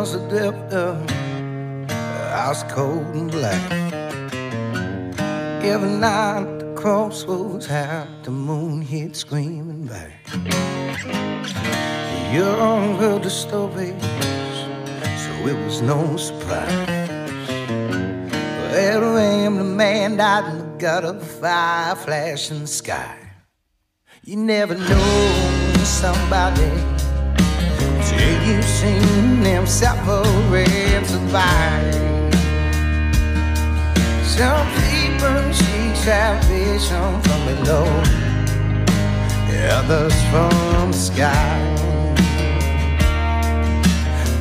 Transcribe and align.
was 0.00 0.12
the 0.14 0.28
depth 0.30 0.72
of 0.72 0.96
ice 2.32 2.62
cold 2.72 3.14
and 3.14 3.30
black. 3.30 3.70
Every 5.62 5.90
night 5.90 6.46
at 6.46 6.58
the 6.58 6.72
crossroads, 6.74 7.66
how 7.66 8.06
the 8.22 8.30
moon 8.30 8.80
hit 8.80 9.14
screaming 9.14 9.84
back. 9.84 10.26
You 12.32 12.44
heard 13.00 13.24
the 13.24 13.28
stories, 13.28 14.02
so 15.22 15.32
it 15.50 15.58
was 15.66 15.82
no 15.82 16.16
surprise. 16.16 16.88
Well, 18.56 18.96
Abraham, 18.96 19.56
the 19.58 19.64
man 19.64 20.16
died 20.16 20.50
in 20.50 20.58
the 20.60 20.78
gutter, 20.78 21.20
fire 21.20 21.94
flashing 21.94 22.64
sky. 22.64 23.18
You 24.24 24.36
never 24.36 24.76
know 24.76 25.74
somebody 25.84 26.99
till 28.20 28.42
you've 28.48 28.64
seen 28.64 29.42
them 29.42 29.66
separate 29.66 31.06
survive. 31.06 31.94
Some 34.36 34.66
people 34.82 35.42
seek 35.60 35.94
salvation 35.96 37.08
from 37.24 37.40
below, 37.50 37.88
others 39.78 40.16
from 40.30 40.90
the 40.92 41.00
sky. 41.08 41.58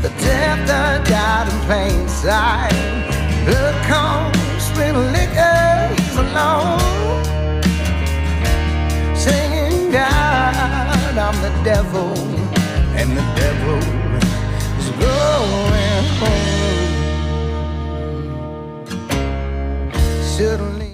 The 0.04 0.12
death 0.24 0.62
that 0.68 1.06
died 1.14 1.48
in 1.54 1.60
plain 1.68 2.08
sight. 2.08 2.74
Blood 3.46 3.78
comes 3.92 4.64
when 4.78 4.96
liquor 5.16 5.72
is 6.04 6.16
alone. 6.26 7.24
Singing, 9.24 9.92
God, 9.92 11.14
I'm 11.26 11.38
the 11.48 11.54
devil, 11.64 12.14
and 13.02 13.12
the 13.16 13.24
devil 13.40 13.80
is 14.78 14.90
going 15.00 16.06
home. 16.20 16.90
Suddenly. 20.36 20.89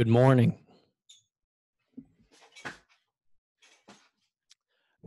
Good 0.00 0.08
morning. 0.08 0.54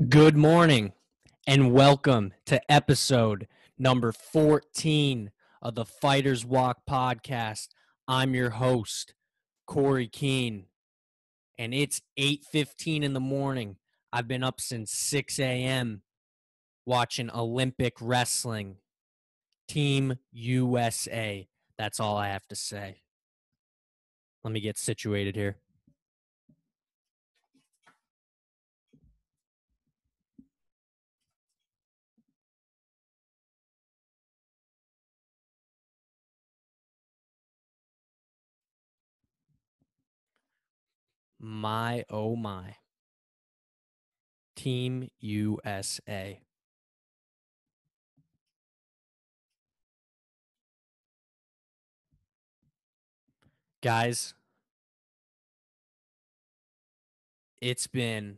Good 0.08 0.38
morning, 0.38 0.94
and 1.48 1.74
welcome 1.74 2.34
to 2.46 2.62
episode 2.72 3.48
number 3.76 4.12
14 4.12 5.32
of 5.64 5.74
the 5.74 5.84
Fighters 5.84 6.46
Walk 6.46 6.86
podcast. 6.88 7.70
I'm 8.08 8.36
your 8.36 8.52
host, 8.52 9.16
Corey 9.66 10.08
Keene, 10.08 10.68
and 11.58 11.74
it's 11.74 12.04
8:15 12.16 13.02
in 13.02 13.14
the 13.14 13.20
morning. 13.20 13.78
I've 14.12 14.28
been 14.28 14.44
up 14.44 14.62
since 14.62 14.92
6 14.92 15.40
a.m. 15.40 16.04
watching 16.86 17.32
Olympic 17.32 17.96
wrestling. 18.00 18.78
Team 19.68 20.20
USA. 20.32 21.50
That's 21.80 22.00
all 22.00 22.16
I 22.16 22.28
have 22.28 22.46
to 22.50 22.56
say. 22.56 23.02
Let 24.44 24.52
me 24.52 24.60
get 24.60 24.78
situated 24.78 25.36
here. 25.36 25.58
My 41.40 42.04
oh 42.10 42.36
my. 42.36 42.76
Team 44.56 45.10
USA. 45.20 46.42
Guys, 53.84 54.34
it's 57.60 57.86
been 57.86 58.38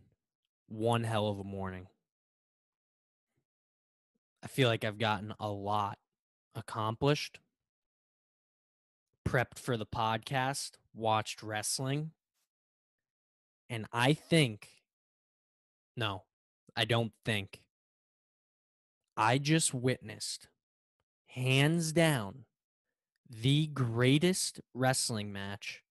one 0.67 1.03
hell 1.03 1.27
of 1.27 1.37
a 1.37 1.43
morning. 1.43 1.85
I 4.43 4.47
feel 4.47 4.67
like 4.67 4.83
I've 4.83 4.97
gotten 4.97 5.35
a 5.39 5.49
lot 5.49 5.99
accomplished, 6.55 7.39
prepped 9.23 9.59
for 9.59 9.77
the 9.77 9.85
podcast, 9.85 10.71
watched 10.95 11.43
wrestling, 11.43 12.09
and 13.69 13.85
I 13.93 14.13
think, 14.13 14.69
no, 15.95 16.23
I 16.75 16.85
don't 16.85 17.11
think, 17.23 17.61
I 19.15 19.37
just 19.37 19.75
witnessed, 19.75 20.47
hands 21.27 21.91
down, 21.91 22.45
the 23.29 23.67
greatest 23.67 24.61
wrestling 24.73 25.31
match 25.33 25.83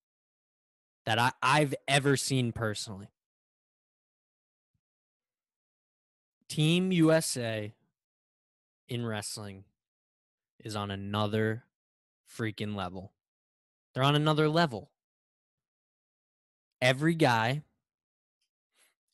that 1.07 1.19
I, 1.19 1.33
I've 1.43 1.75
ever 1.87 2.17
seen 2.17 2.53
personally. 2.53 3.09
Team 6.49 6.93
USA 6.93 7.75
in 8.89 9.05
wrestling 9.05 9.65
is 10.63 10.77
on 10.77 10.91
another 10.91 11.65
freaking 12.31 12.75
level. 12.75 13.13
They're 13.93 14.05
on 14.05 14.15
another 14.17 14.49
level. 14.49 14.91
Every 16.81 17.15
guy 17.15 17.63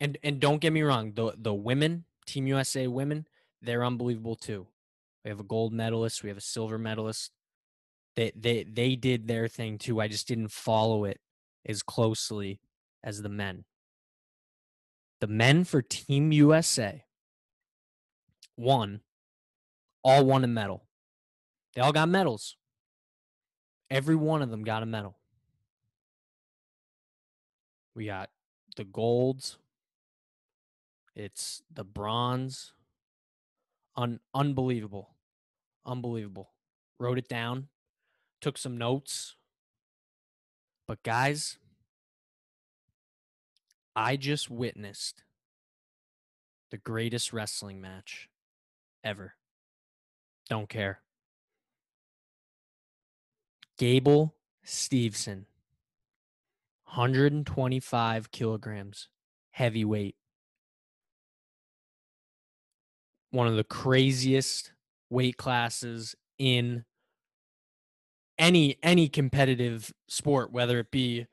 and 0.01 0.19
and 0.23 0.41
don't 0.41 0.61
get 0.61 0.73
me 0.73 0.83
wrong, 0.83 1.13
the 1.13 1.35
the 1.37 1.55
women, 1.55 2.05
Team 2.27 2.47
USA 2.47 2.87
women, 2.87 3.27
they're 3.61 3.85
unbelievable 3.85 4.35
too. 4.35 4.67
We 5.25 5.29
have 5.29 5.41
a 5.41 5.45
gold 5.45 5.73
medalist, 5.73 6.23
we 6.23 6.31
have 6.31 6.39
a 6.39 6.43
silver 6.43 6.79
medalist. 6.79 7.33
They 8.17 8.33
they 8.35 8.65
they 8.65 8.97
did 8.97 9.29
their 9.29 9.49
thing 9.49 9.79
too. 9.79 10.01
I 10.01 10.09
just 10.09 10.29
didn't 10.29 10.53
follow 10.53 11.05
it 11.05 11.21
as 11.67 11.83
closely 11.83 12.61
as 13.03 13.23
the 13.23 13.29
men. 13.29 13.65
The 15.21 15.27
men 15.27 15.65
for 15.65 15.83
Team 15.83 16.33
USA 16.33 17.05
won, 18.57 19.01
all 20.03 20.25
won 20.25 20.45
a 20.45 20.49
medal. 20.49 20.85
They 21.75 21.81
all 21.81 21.93
got 21.93 22.09
medals. 22.09 22.57
Every 23.91 24.17
one 24.17 24.43
of 24.43 24.51
them 24.51 24.63
got 24.63 24.83
a 24.83 24.87
medal. 24.87 25.19
We 27.95 28.07
got 28.07 28.31
the 28.77 28.85
golds. 28.85 29.59
It's 31.15 31.63
the 31.73 31.85
bronze. 31.85 32.73
Un- 33.97 34.21
unbelievable. 34.33 35.11
Unbelievable. 35.85 36.51
Wrote 36.99 37.19
it 37.19 37.29
down, 37.29 37.69
took 38.41 38.59
some 38.59 38.79
notes. 38.79 39.37
But 40.87 41.03
guys, 41.03 41.59
I 43.95 44.17
just 44.17 44.51
witnessed 44.51 45.23
the 46.71 46.79
greatest 46.79 47.33
wrestling 47.33 47.81
match 47.81 48.29
ever. 49.05 49.35
Don't 50.49 50.69
care. 50.69 51.01
Gable 53.79 54.35
Steveson, 54.65 55.47
125 56.85 58.31
kilograms, 58.31 59.09
heavyweight. 59.53 60.17
One 63.31 63.47
of 63.47 63.57
the 63.57 63.65
craziest 63.65 64.73
weight 65.09 65.37
classes 65.37 66.15
in 66.39 66.85
any 68.41 68.79
any 68.83 69.09
competitive 69.09 69.93
sport, 70.09 70.51
whether 70.51 70.81
it 70.81 70.91
be 70.91 71.27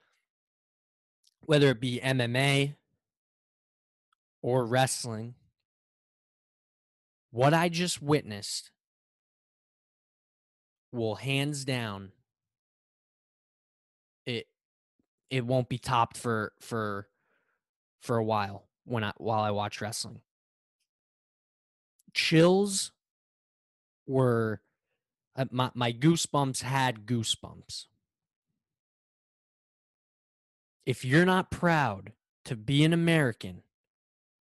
whether 1.46 1.70
it 1.70 1.80
be 1.80 2.00
MMA 2.04 2.76
or 4.44 4.66
wrestling. 4.66 5.34
What 7.32 7.54
I 7.54 7.70
just 7.70 8.02
witnessed 8.02 8.72
will 10.92 11.16
hands 11.16 11.66
down 11.66 12.12
it 14.26 14.48
it 15.30 15.46
won't 15.46 15.70
be 15.70 15.78
topped 15.78 16.18
for 16.18 16.54
for 16.60 17.08
for 18.02 18.18
a 18.18 18.24
while 18.24 18.68
when 18.86 19.04
I 19.04 19.14
while 19.18 19.42
I 19.42 19.52
watch 19.52 19.80
wrestling. 19.80 20.22
Chills 22.14 22.92
were 24.08 24.62
Uh, 25.38 25.46
my 25.52 25.70
my 25.76 25.94
goosebumps 25.94 26.64
had 26.64 27.06
goosebumps. 27.06 27.86
If 30.86 31.06
you're 31.06 31.26
not 31.26 31.52
proud 31.52 32.14
to 32.46 32.56
be 32.56 32.84
an 32.84 32.94
American 32.94 33.62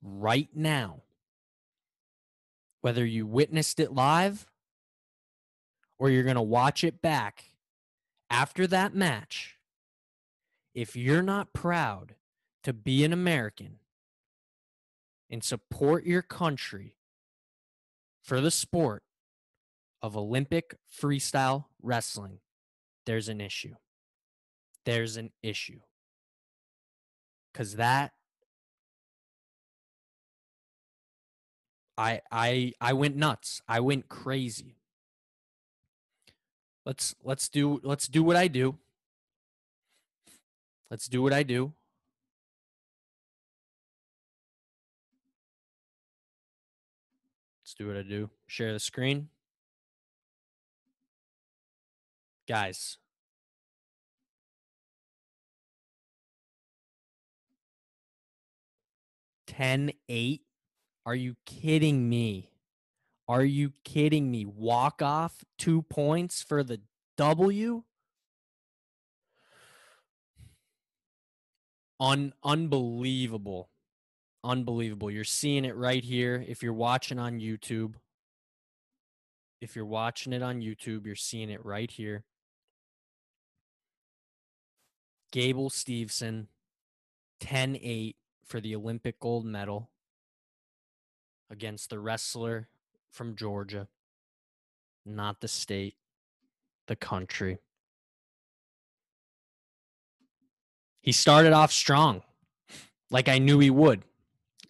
right 0.02 0.48
now, 0.54 1.02
whether 2.80 3.04
you 3.04 3.26
witnessed 3.26 3.78
it 3.78 3.92
live 3.92 4.46
or 5.98 6.08
you're 6.08 6.22
going 6.22 6.36
to 6.36 6.42
watch 6.42 6.82
it 6.84 7.02
back 7.02 7.50
after 8.30 8.66
that 8.68 8.94
match, 8.94 9.56
if 10.72 10.94
you're 10.96 11.22
not 11.22 11.52
proud 11.52 12.14
to 12.62 12.72
be 12.72 13.04
an 13.04 13.12
American 13.12 13.80
and 15.28 15.42
support 15.42 16.06
your 16.06 16.22
country 16.22 16.94
for 18.22 18.40
the 18.40 18.50
sport 18.50 19.02
of 20.02 20.16
Olympic 20.16 20.76
freestyle 21.00 21.66
wrestling, 21.82 22.40
there's 23.06 23.28
an 23.28 23.40
issue. 23.40 23.74
There's 24.84 25.16
an 25.16 25.32
issue. 25.42 25.80
Cuz 27.54 27.76
that 27.76 28.12
I 31.98 32.20
I 32.30 32.72
I 32.80 32.92
went 32.92 33.16
nuts. 33.16 33.62
I 33.66 33.80
went 33.80 34.08
crazy. 34.08 34.76
Let's 36.84 37.14
let's 37.22 37.48
do 37.48 37.80
let's 37.82 38.06
do 38.06 38.22
what 38.22 38.36
I 38.36 38.48
do. 38.48 38.78
Let's 40.90 41.08
do 41.08 41.22
what 41.22 41.32
I 41.32 41.42
do. 41.42 41.72
Let's 47.62 47.74
do 47.74 47.88
what 47.88 47.96
I 47.96 48.02
do. 48.02 48.30
Share 48.46 48.72
the 48.72 48.78
screen. 48.78 49.28
Guys. 52.48 52.98
Ten 59.46 59.90
eight. 60.08 60.42
Are 61.04 61.14
you 61.14 61.36
kidding 61.46 62.08
me? 62.08 62.50
Are 63.28 63.44
you 63.44 63.72
kidding 63.84 64.30
me? 64.30 64.44
Walk 64.44 65.02
off 65.02 65.44
two 65.58 65.82
points 65.82 66.42
for 66.42 66.62
the 66.62 66.80
W? 67.16 67.82
Un- 71.98 72.34
unbelievable. 72.44 73.70
Unbelievable. 74.44 75.10
You're 75.10 75.24
seeing 75.24 75.64
it 75.64 75.74
right 75.74 76.04
here. 76.04 76.44
If 76.46 76.62
you're 76.62 76.72
watching 76.72 77.18
on 77.18 77.40
YouTube, 77.40 77.94
if 79.60 79.74
you're 79.74 79.84
watching 79.84 80.32
it 80.32 80.42
on 80.42 80.60
YouTube, 80.60 81.06
you're 81.06 81.16
seeing 81.16 81.50
it 81.50 81.64
right 81.64 81.90
here. 81.90 82.24
Gable 85.30 85.70
Steveson, 85.70 86.46
10 87.40 87.78
8 87.80 88.16
for 88.44 88.60
the 88.60 88.74
Olympic 88.74 89.18
gold 89.18 89.44
medal 89.44 89.90
against 91.50 91.90
the 91.90 91.98
wrestler 91.98 92.68
from 93.10 93.34
Georgia, 93.34 93.88
not 95.04 95.40
the 95.40 95.48
state, 95.48 95.96
the 96.86 96.96
country. 96.96 97.58
He 101.00 101.12
started 101.12 101.52
off 101.52 101.72
strong, 101.72 102.22
like 103.10 103.28
I 103.28 103.38
knew 103.38 103.58
he 103.58 103.70
would. 103.70 104.02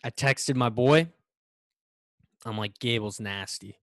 I 0.05 0.11
texted 0.11 0.55
my 0.55 0.69
boy. 0.69 1.09
I'm 2.45 2.59
like, 2.59 2.79
Gable's 2.79 3.19
nasty. 3.19 3.79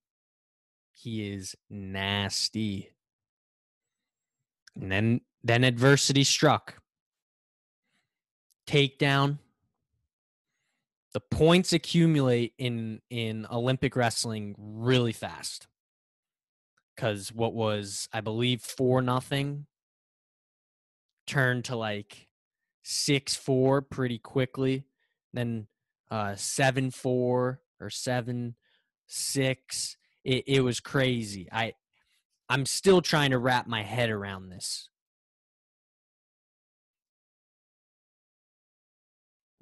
He 0.92 1.34
is 1.34 1.56
nasty. 1.70 2.92
And 4.80 4.92
then 4.92 5.22
then 5.44 5.64
adversity 5.64 6.24
struck. 6.24 6.76
Takedown. 8.68 9.40
The 11.14 11.20
points 11.20 11.74
accumulate 11.74 12.54
in 12.58 13.02
in 13.10 13.46
Olympic 13.52 13.96
wrestling 13.96 14.56
really 14.58 15.14
fast. 15.14 15.68
Cuz 16.98 17.32
what 17.32 17.54
was 17.54 18.08
I 18.14 18.22
believe 18.22 18.62
4 18.62 19.02
nothing 19.02 19.68
turned 21.26 21.66
to 21.66 21.76
like 21.76 22.28
six 22.84 23.36
four 23.36 23.82
pretty 23.82 24.18
quickly, 24.18 24.86
then 25.34 25.68
uh, 26.12 26.36
seven 26.36 26.92
four 26.92 27.62
or 27.80 27.90
seven 27.90 28.56
six. 29.08 29.98
It, 30.24 30.44
it 30.48 30.62
was 30.62 30.80
crazy. 30.80 31.48
I 31.52 31.74
I'm 32.50 32.66
still 32.66 33.02
trying 33.02 33.32
to 33.32 33.40
wrap 33.40 33.68
my 33.68 33.84
head 33.84 34.10
around 34.10 34.50
this. 34.50 34.90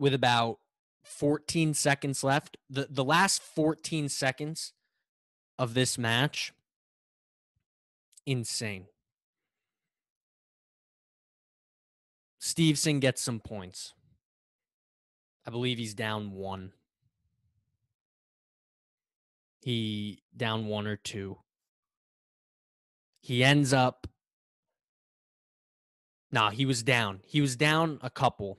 With 0.01 0.15
about 0.15 0.57
14 1.03 1.75
seconds 1.75 2.23
left, 2.23 2.57
the, 2.67 2.87
the 2.89 3.03
last 3.03 3.43
14 3.43 4.09
seconds 4.09 4.73
of 5.59 5.75
this 5.75 5.95
match, 5.95 6.53
insane. 8.25 8.87
Steveson 12.41 12.99
gets 12.99 13.21
some 13.21 13.39
points. 13.39 13.93
I 15.45 15.51
believe 15.51 15.77
he's 15.77 15.93
down 15.93 16.31
one. 16.31 16.71
He 19.59 20.23
down 20.35 20.65
one 20.65 20.87
or 20.87 20.95
two. 20.95 21.37
He 23.19 23.43
ends 23.43 23.71
up. 23.71 24.07
Nah, 26.31 26.49
he 26.49 26.65
was 26.65 26.81
down. 26.81 27.19
He 27.23 27.39
was 27.39 27.55
down 27.55 27.99
a 28.01 28.09
couple. 28.09 28.57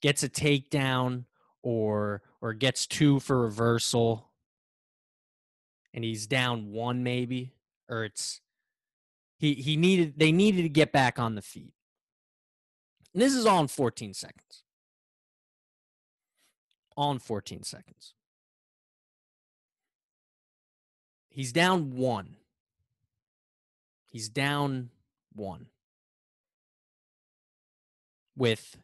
Gets 0.00 0.22
a 0.22 0.28
takedown 0.28 1.24
or 1.62 2.22
or 2.40 2.52
gets 2.54 2.86
two 2.86 3.20
for 3.20 3.40
reversal. 3.42 4.30
And 5.92 6.04
he's 6.04 6.26
down 6.26 6.72
one 6.72 7.02
maybe. 7.02 7.54
Or 7.88 8.04
it's 8.04 8.40
he 9.38 9.54
he 9.54 9.76
needed 9.76 10.18
they 10.18 10.32
needed 10.32 10.62
to 10.62 10.68
get 10.68 10.92
back 10.92 11.18
on 11.18 11.34
the 11.34 11.42
feet. 11.42 11.74
And 13.14 13.22
this 13.22 13.34
is 13.34 13.46
all 13.46 13.60
in 13.60 13.68
14 13.68 14.14
seconds. 14.14 14.64
All 16.96 17.10
in 17.12 17.18
14 17.18 17.62
seconds. 17.62 18.14
He's 21.30 21.52
down 21.52 21.94
one. 21.94 22.36
He's 24.06 24.28
down 24.28 24.90
one. 25.32 25.66
With 28.36 28.78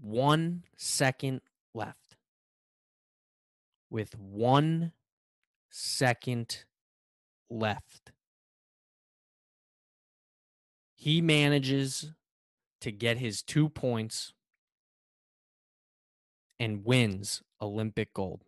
one 0.00 0.64
second 0.76 1.40
left. 1.74 2.16
With 3.90 4.18
one 4.18 4.92
second 5.70 6.64
left. 7.50 8.12
He 10.94 11.20
manages 11.20 12.12
to 12.80 12.90
get 12.90 13.18
his 13.18 13.42
two 13.42 13.68
points 13.68 14.32
and 16.58 16.84
wins 16.84 17.42
Olympic 17.60 18.12
gold. 18.14 18.42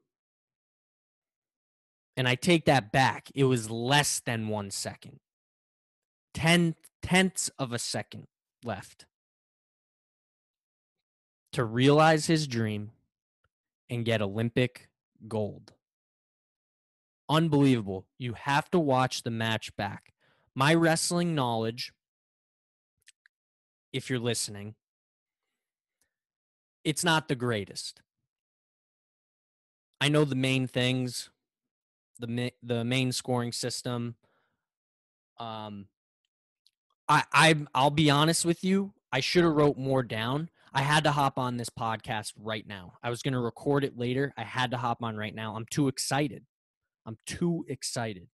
And 2.16 2.26
I 2.26 2.34
take 2.34 2.64
that 2.64 2.90
back. 2.90 3.30
It 3.34 3.44
was 3.44 3.70
less 3.70 4.20
than 4.20 4.48
one 4.48 4.70
second. 4.70 5.20
Ten 6.34 6.74
tenths 7.02 7.48
of 7.58 7.72
a 7.72 7.78
second 7.78 8.26
left. 8.64 9.06
To 11.52 11.64
realize 11.64 12.26
his 12.26 12.46
dream 12.46 12.90
and 13.90 14.04
get 14.04 14.22
Olympic 14.22 14.88
gold. 15.26 15.72
Unbelievable. 17.28 18.06
You 18.18 18.34
have 18.34 18.70
to 18.70 18.78
watch 18.78 19.22
the 19.22 19.30
match 19.30 19.74
back. 19.76 20.12
My 20.54 20.74
wrestling 20.74 21.34
knowledge, 21.34 21.92
if 23.92 24.08
you're 24.08 24.18
listening, 24.18 24.74
it's 26.84 27.04
not 27.04 27.28
the 27.28 27.34
greatest. 27.34 28.00
I 30.00 30.08
know 30.08 30.24
the 30.24 30.34
main 30.34 30.66
things, 30.66 31.30
the 32.18 32.52
the 32.62 32.84
main 32.84 33.12
scoring 33.12 33.52
system. 33.52 34.14
Um, 35.38 35.88
I 37.08 37.24
I 37.32 37.56
I'll 37.74 37.90
be 37.90 38.10
honest 38.10 38.44
with 38.44 38.64
you. 38.64 38.92
I 39.12 39.20
should 39.20 39.44
have 39.44 39.54
wrote 39.54 39.76
more 39.76 40.02
down. 40.02 40.50
I 40.78 40.82
had 40.82 41.02
to 41.04 41.10
hop 41.10 41.38
on 41.40 41.56
this 41.56 41.70
podcast 41.70 42.34
right 42.38 42.64
now. 42.64 42.92
I 43.02 43.10
was 43.10 43.20
going 43.20 43.34
to 43.34 43.40
record 43.40 43.82
it 43.82 43.98
later. 43.98 44.32
I 44.38 44.44
had 44.44 44.70
to 44.70 44.76
hop 44.76 45.02
on 45.02 45.16
right 45.16 45.34
now. 45.34 45.56
I'm 45.56 45.66
too 45.68 45.88
excited. 45.88 46.44
I'm 47.04 47.16
too 47.26 47.64
excited 47.66 48.28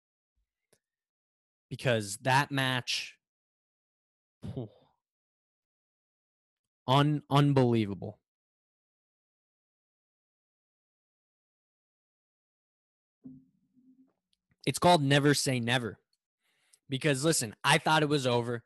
because 1.71 2.19
that 2.19 2.51
match, 2.51 3.17
un 6.87 7.23
unbelievable. 7.31 8.19
It's 14.67 14.79
called 14.79 15.03
Never 15.03 15.33
Say 15.33 15.61
Never. 15.61 15.99
Because 16.91 17.25
listen, 17.25 17.57
I 17.65 17.79
thought 17.79 18.03
it 18.03 18.11
was 18.11 18.27
over. 18.27 18.65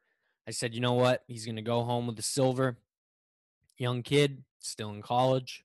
I 0.49 0.51
said, 0.51 0.75
you 0.75 0.81
know 0.81 0.95
what? 0.95 1.23
He's 1.29 1.45
going 1.45 1.55
to 1.55 1.63
go 1.63 1.85
home 1.85 2.09
with 2.09 2.17
the 2.17 2.23
silver. 2.23 2.77
Young 3.79 4.03
kid, 4.03 4.45
still 4.59 4.91
in 4.91 5.03
college. 5.03 5.65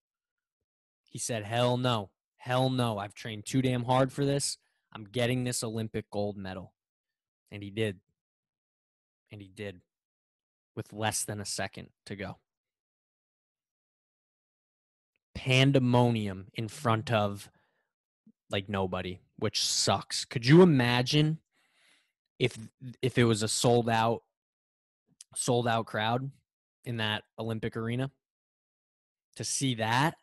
He 1.03 1.19
said, 1.19 1.43
hell 1.43 1.77
no. 1.77 2.11
Hell 2.37 2.69
no. 2.69 2.99
I've 2.99 3.13
trained 3.13 3.45
too 3.45 3.61
damn 3.61 3.83
hard 3.83 4.13
for 4.13 4.23
this. 4.23 4.57
I'm 4.93 5.05
getting 5.05 5.43
this 5.43 5.63
Olympic 5.63 6.09
gold 6.11 6.37
medal. 6.37 6.73
And 7.51 7.63
he 7.63 7.71
did. 7.71 7.99
And 9.31 9.41
he 9.41 9.47
did 9.47 9.81
with 10.75 10.93
less 10.93 11.23
than 11.23 11.41
a 11.41 11.45
second 11.45 11.89
to 12.05 12.15
go. 12.15 12.37
Pandemonium 15.35 16.47
in 16.53 16.67
front 16.67 17.11
of 17.11 17.49
like 18.49 18.69
nobody, 18.69 19.19
which 19.37 19.65
sucks. 19.65 20.25
Could 20.25 20.45
you 20.45 20.61
imagine 20.61 21.39
if 22.39 22.57
if 23.01 23.17
it 23.17 23.23
was 23.23 23.41
a 23.43 23.47
sold 23.47 23.89
out 23.89 24.23
sold 25.35 25.67
out 25.67 25.85
crowd 25.85 26.31
in 26.85 26.97
that 26.97 27.23
Olympic 27.39 27.75
arena? 27.77 28.11
To 29.37 29.43
see 29.43 29.75
that 29.75 30.15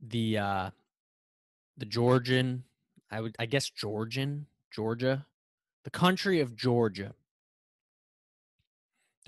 the 0.00 0.38
uh 0.38 0.70
the 1.76 1.86
Georgian, 1.86 2.64
I 3.10 3.20
would 3.20 3.36
I 3.38 3.46
guess 3.46 3.68
Georgian, 3.68 4.46
Georgia, 4.70 5.26
the 5.84 5.90
country 5.90 6.40
of 6.40 6.54
Georgia 6.54 7.14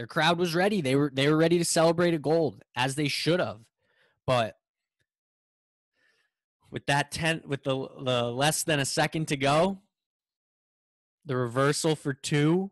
their 0.00 0.06
crowd 0.06 0.38
was 0.38 0.54
ready. 0.54 0.80
They 0.80 0.96
were 0.96 1.10
they 1.12 1.28
were 1.28 1.36
ready 1.36 1.58
to 1.58 1.64
celebrate 1.66 2.14
a 2.14 2.18
gold 2.18 2.64
as 2.74 2.94
they 2.94 3.06
should 3.06 3.38
have. 3.38 3.58
But 4.26 4.56
with 6.70 6.86
that 6.86 7.10
10 7.10 7.42
with 7.46 7.64
the 7.64 7.86
the 8.02 8.32
less 8.32 8.62
than 8.62 8.80
a 8.80 8.86
second 8.86 9.28
to 9.28 9.36
go, 9.36 9.82
the 11.24 11.36
reversal 11.36 11.94
for 11.96 12.12
2 12.12 12.70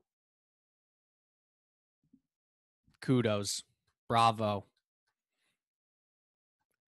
kudos. 3.00 3.62
Bravo. 4.08 4.64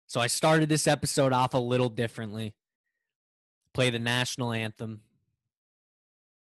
So 0.07 0.19
I 0.19 0.27
started 0.27 0.69
this 0.69 0.88
episode 0.88 1.33
off 1.33 1.53
a 1.53 1.60
little 1.60 1.89
differently. 1.89 2.53
Play 3.74 3.89
the 3.89 4.00
national 4.00 4.51
anthem. 4.51 5.01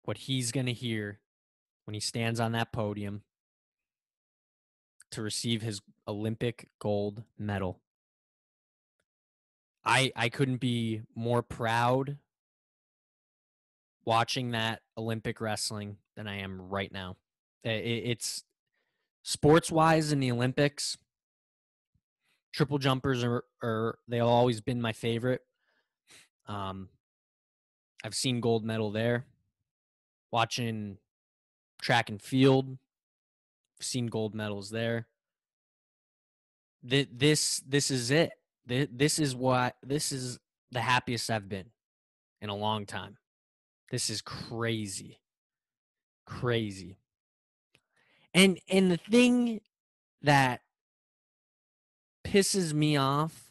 What 0.05 0.19
he's 0.19 0.53
going 0.53 0.67
to 0.67 0.73
hear 0.73 1.21
when 1.85 1.95
he 1.95 2.01
stands 2.01 2.39
on 2.39 2.53
that 2.53 2.73
podium 2.73 3.23
to 5.11 5.23
receive 5.23 5.63
his 5.63 5.81
Olympic 6.07 6.69
gold 6.79 7.25
medal. 7.39 7.81
I 9.85 10.13
I 10.15 10.29
couldn't 10.29 10.59
be 10.59 11.03
more 11.15 11.43
proud 11.43 12.19
watching 14.07 14.53
that 14.53 14.81
Olympic 14.97 15.41
wrestling 15.41 15.97
than 16.17 16.27
I 16.27 16.39
am 16.39 16.71
right 16.71 16.91
now. 16.91 17.17
It's 17.65 18.45
sports 19.23 19.71
wise 19.71 20.13
in 20.13 20.21
the 20.21 20.31
Olympics. 20.31 20.97
Triple 22.53 22.79
jumpers 22.79 23.23
are, 23.25 23.45
are 23.63 23.99
they've 24.09 24.23
always 24.23 24.61
been 24.61 24.81
my 24.81 24.93
favorite. 24.93 25.43
Um, 26.47 26.89
I've 28.05 28.15
seen 28.15 28.41
gold 28.41 28.65
medal 28.65 28.93
there. 28.93 29.27
Watching 30.31 30.99
track 31.83 32.09
and 32.09 32.23
field, 32.23 32.79
seen 33.81 34.07
gold 34.07 34.35
medals 34.35 34.71
there. 34.71 35.07
This 36.83 37.63
this 37.67 37.91
is 37.91 38.11
it. 38.11 38.33
This 38.67 39.19
is 39.19 39.35
what 39.35 39.77
this 39.83 40.13
is 40.13 40.39
the 40.71 40.81
happiest 40.81 41.31
I've 41.31 41.49
been 41.49 41.71
in 42.41 42.49
a 42.49 42.55
long 42.57 42.87
time. 42.87 43.17
This 43.91 44.11
is 44.11 44.21
crazy. 44.21 45.19
Crazy. 46.25 46.97
And 48.35 48.59
and 48.69 48.91
the 48.91 48.97
thing 48.97 49.61
that 50.23 50.61
pisses 52.25 52.73
me 52.73 52.97
off 52.97 53.45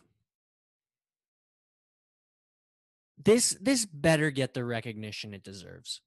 this 3.24 3.58
this 3.62 3.86
better 3.86 4.30
get 4.30 4.54
the 4.54 4.65
recognition 4.65 5.34
it 5.34 5.44
deserves 5.44 6.01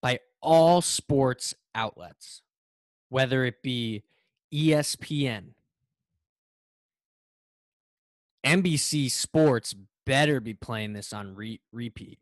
by 0.00 0.18
all 0.40 0.80
sports 0.80 1.54
outlets 1.74 2.40
whether 3.12 3.44
it 3.44 3.62
be 3.62 4.02
ESPN, 4.54 5.48
NBC 8.44 9.10
Sports 9.10 9.74
better 10.06 10.40
be 10.40 10.54
playing 10.54 10.94
this 10.94 11.12
on 11.12 11.34
re- 11.34 11.60
repeat. 11.72 12.18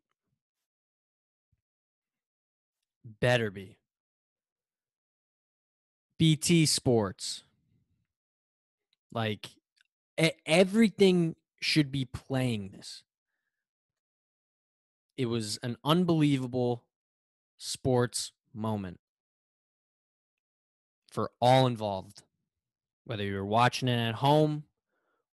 Better 3.04 3.50
be. 3.50 3.78
BT 6.18 6.66
Sports. 6.66 7.44
Like 9.12 9.50
everything 10.46 11.34
should 11.60 11.90
be 11.90 12.04
playing 12.04 12.70
this. 12.76 13.02
It 15.16 15.26
was 15.26 15.58
an 15.62 15.76
unbelievable 15.84 16.84
sports 17.58 18.32
moment 18.54 19.00
for 21.10 21.30
all 21.40 21.66
involved, 21.66 22.22
whether 23.04 23.24
you 23.24 23.34
were 23.34 23.44
watching 23.44 23.88
it 23.88 24.08
at 24.08 24.14
home, 24.16 24.64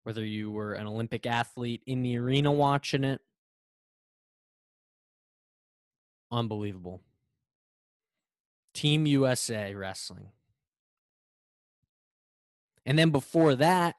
whether 0.04 0.26
you 0.26 0.52
were 0.52 0.74
an 0.74 0.88
Olympic 0.88 1.26
athlete 1.26 1.84
in 1.86 2.02
the 2.02 2.18
arena 2.18 2.52
watching 2.52 3.04
it. 3.04 3.22
Unbelievable. 6.32 7.02
Team 8.78 9.08
USA 9.08 9.74
Wrestling. 9.74 10.28
And 12.86 12.98
then 12.98 13.10
before 13.10 13.56
that, 13.56 13.96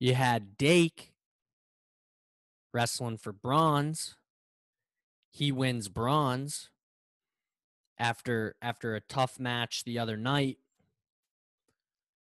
you 0.00 0.14
had 0.14 0.58
Dake 0.58 1.12
wrestling 2.74 3.16
for 3.16 3.32
bronze. 3.32 4.16
He 5.30 5.52
wins 5.52 5.88
bronze 5.88 6.70
after 7.96 8.56
after 8.60 8.96
a 8.96 9.00
tough 9.00 9.38
match 9.38 9.84
the 9.84 10.00
other 10.00 10.16
night, 10.16 10.58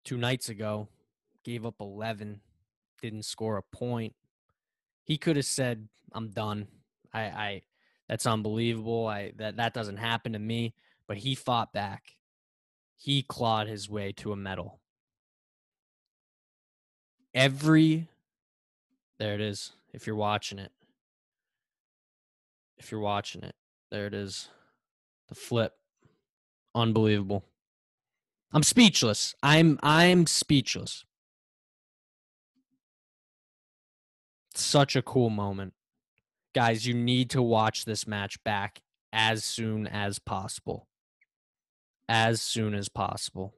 two 0.05 0.17
nights 0.17 0.49
ago, 0.49 0.89
gave 1.45 1.65
up 1.65 1.77
11, 1.79 2.41
didn't 3.01 3.25
score 3.25 3.57
a 3.57 3.63
point. 3.63 4.17
He 5.05 5.17
could 5.17 5.37
have 5.37 5.45
said, 5.47 5.87
"I'm 6.13 6.31
done." 6.31 6.67
I, 7.13 7.21
I 7.21 7.63
that's 8.09 8.27
unbelievable. 8.27 9.07
I 9.07 9.31
that 9.37 9.59
that 9.59 9.75
doesn't 9.75 9.99
happen 9.99 10.33
to 10.33 10.41
me. 10.41 10.75
But 11.07 11.19
he 11.19 11.35
fought 11.35 11.73
back. 11.73 12.17
He 12.97 13.23
clawed 13.23 13.69
his 13.69 13.91
way 13.91 14.13
to 14.13 14.33
a 14.33 14.37
medal. 14.37 14.81
Every 17.35 18.09
there 19.19 19.35
it 19.35 19.41
is. 19.41 19.73
If 19.93 20.07
you're 20.07 20.17
watching 20.17 20.59
it, 20.59 20.73
if 22.79 22.91
you're 22.91 23.01
watching 23.01 23.43
it, 23.43 23.55
there 23.91 24.07
it 24.07 24.15
is. 24.15 24.49
The 25.29 25.35
flip. 25.35 25.75
Unbelievable. 26.75 27.45
I'm 28.53 28.63
speechless. 28.63 29.35
I'm 29.43 29.79
I'm 29.83 30.27
speechless. 30.27 31.05
Such 34.55 34.97
a 34.97 35.03
cool 35.03 35.31
moment. 35.31 35.75
Guys, 36.55 36.87
you 36.87 36.95
need 36.95 37.31
to 37.31 37.43
watch 37.43 37.85
this 37.85 38.07
match 38.07 38.43
back 38.45 38.83
as 39.13 39.45
soon 39.45 39.87
as 39.87 40.19
possible. 40.19 40.87
As 42.09 42.43
soon 42.43 42.75
as 42.75 42.89
possible. 42.89 43.55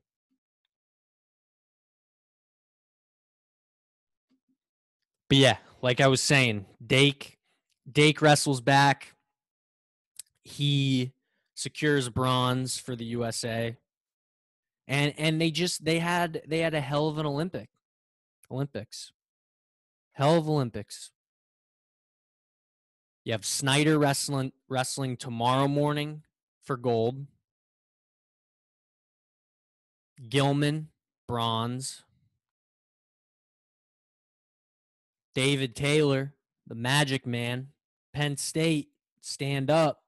But 5.28 5.38
yeah, 5.38 5.56
like 5.82 6.00
I 6.00 6.06
was 6.06 6.22
saying, 6.22 6.66
Dake 6.84 7.38
Dake 7.90 8.20
wrestles 8.22 8.60
back. 8.60 9.14
He 10.42 11.12
secures 11.54 12.08
bronze 12.08 12.78
for 12.78 12.94
the 12.94 13.04
USA. 13.06 13.76
And 14.86 15.14
and 15.18 15.40
they 15.40 15.50
just 15.50 15.84
they 15.84 15.98
had 15.98 16.42
they 16.46 16.60
had 16.60 16.74
a 16.74 16.80
hell 16.80 17.08
of 17.08 17.18
an 17.18 17.26
Olympic. 17.26 17.68
Olympics. 18.50 19.12
Hell 20.12 20.36
of 20.36 20.48
Olympics. 20.48 21.10
You 23.24 23.32
have 23.32 23.44
Snyder 23.44 23.98
wrestling 23.98 24.52
wrestling 24.68 25.16
tomorrow 25.16 25.66
morning 25.66 26.22
for 26.62 26.76
gold. 26.76 27.26
Gilman, 30.28 30.88
bronze. 31.28 32.02
David 35.34 35.76
Taylor, 35.76 36.32
the 36.66 36.74
Magic 36.74 37.26
Man, 37.26 37.68
Penn 38.14 38.38
State, 38.38 38.88
stand 39.20 39.70
up, 39.70 40.02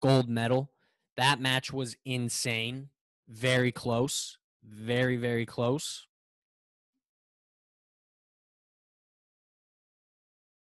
gold 0.00 0.28
medal. 0.28 0.70
That 1.16 1.40
match 1.40 1.72
was 1.72 1.96
insane. 2.04 2.90
Very 3.28 3.72
close. 3.72 4.38
Very, 4.64 5.16
very 5.16 5.44
close. 5.46 6.06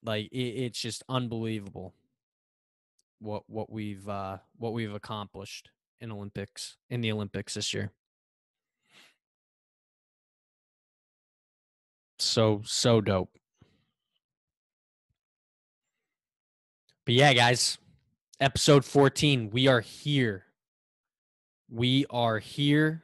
Like 0.03 0.27
it, 0.31 0.37
it's 0.37 0.79
just 0.79 1.03
unbelievable 1.09 1.95
what 3.19 3.43
what 3.47 3.71
we've 3.71 4.07
uh 4.07 4.37
what 4.57 4.73
we've 4.73 4.93
accomplished 4.93 5.71
in 5.99 6.11
Olympics 6.11 6.77
in 6.91 7.01
the 7.01 7.11
Olympics 7.11 7.55
this 7.55 7.73
year. 7.73 7.91
So 12.19 12.61
so 12.65 13.01
dope. 13.01 13.29
But 17.05 17.13
yeah, 17.13 17.33
guys, 17.33 17.77
episode 18.39 18.83
14, 18.83 19.51
we 19.51 19.67
are 19.67 19.81
here. 19.81 20.45
We 21.69 22.05
are 22.09 22.39
here 22.39 23.03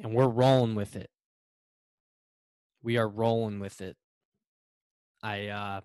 and 0.00 0.14
we're 0.14 0.28
rolling 0.28 0.74
with 0.74 0.96
it. 0.96 1.10
We 2.82 2.96
are 2.96 3.08
rolling 3.08 3.60
with 3.60 3.80
it. 3.80 3.96
I 5.22 5.46
uh 5.48 5.80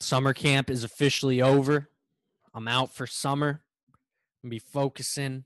summer 0.00 0.32
camp 0.32 0.70
is 0.70 0.84
officially 0.84 1.42
over. 1.42 1.90
I'm 2.54 2.68
out 2.68 2.94
for 2.94 3.06
summer. 3.06 3.62
I'm 4.42 4.50
be 4.50 4.58
focusing 4.58 5.44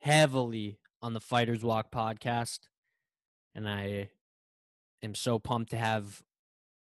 heavily 0.00 0.78
on 1.04 1.12
the 1.12 1.20
Fighters 1.20 1.62
Walk 1.62 1.90
podcast. 1.90 2.60
And 3.54 3.68
I 3.68 4.08
am 5.02 5.14
so 5.14 5.38
pumped 5.38 5.70
to 5.72 5.76
have 5.76 6.22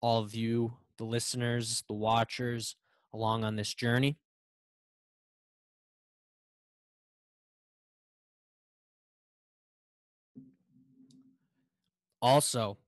all 0.00 0.22
of 0.22 0.32
you, 0.32 0.74
the 0.96 1.02
listeners, 1.02 1.82
the 1.88 1.94
watchers, 1.94 2.76
along 3.12 3.42
on 3.42 3.56
this 3.56 3.74
journey. 3.74 4.18
Also, 12.22 12.78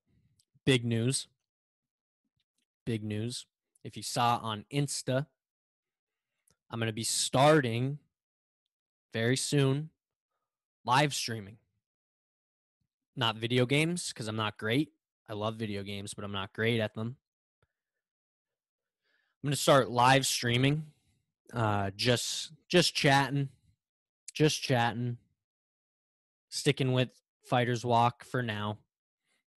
big 0.64 0.84
news. 0.84 1.26
Big 2.86 3.02
news. 3.02 3.44
If 3.82 3.96
you 3.96 4.04
saw 4.04 4.38
on 4.40 4.66
Insta, 4.72 5.26
I'm 6.70 6.78
going 6.78 6.86
to 6.86 6.92
be 6.92 7.02
starting 7.02 7.98
very 9.12 9.36
soon 9.36 9.90
live 10.84 11.14
streaming. 11.14 11.56
Not 13.16 13.36
video 13.36 13.66
games 13.66 14.08
because 14.08 14.28
I'm 14.28 14.36
not 14.36 14.58
great. 14.58 14.90
I 15.28 15.32
love 15.32 15.56
video 15.56 15.82
games, 15.82 16.14
but 16.14 16.24
I'm 16.24 16.32
not 16.32 16.52
great 16.52 16.80
at 16.80 16.94
them. 16.94 17.16
I'm 19.42 19.50
to 19.50 19.56
start 19.56 19.90
live 19.90 20.26
streaming. 20.26 20.84
Uh 21.52 21.90
just 21.96 22.52
just 22.68 22.94
chatting. 22.94 23.48
Just 24.32 24.62
chatting. 24.62 25.18
Sticking 26.48 26.92
with 26.92 27.10
Fighters 27.44 27.84
Walk 27.84 28.24
for 28.24 28.42
now. 28.42 28.78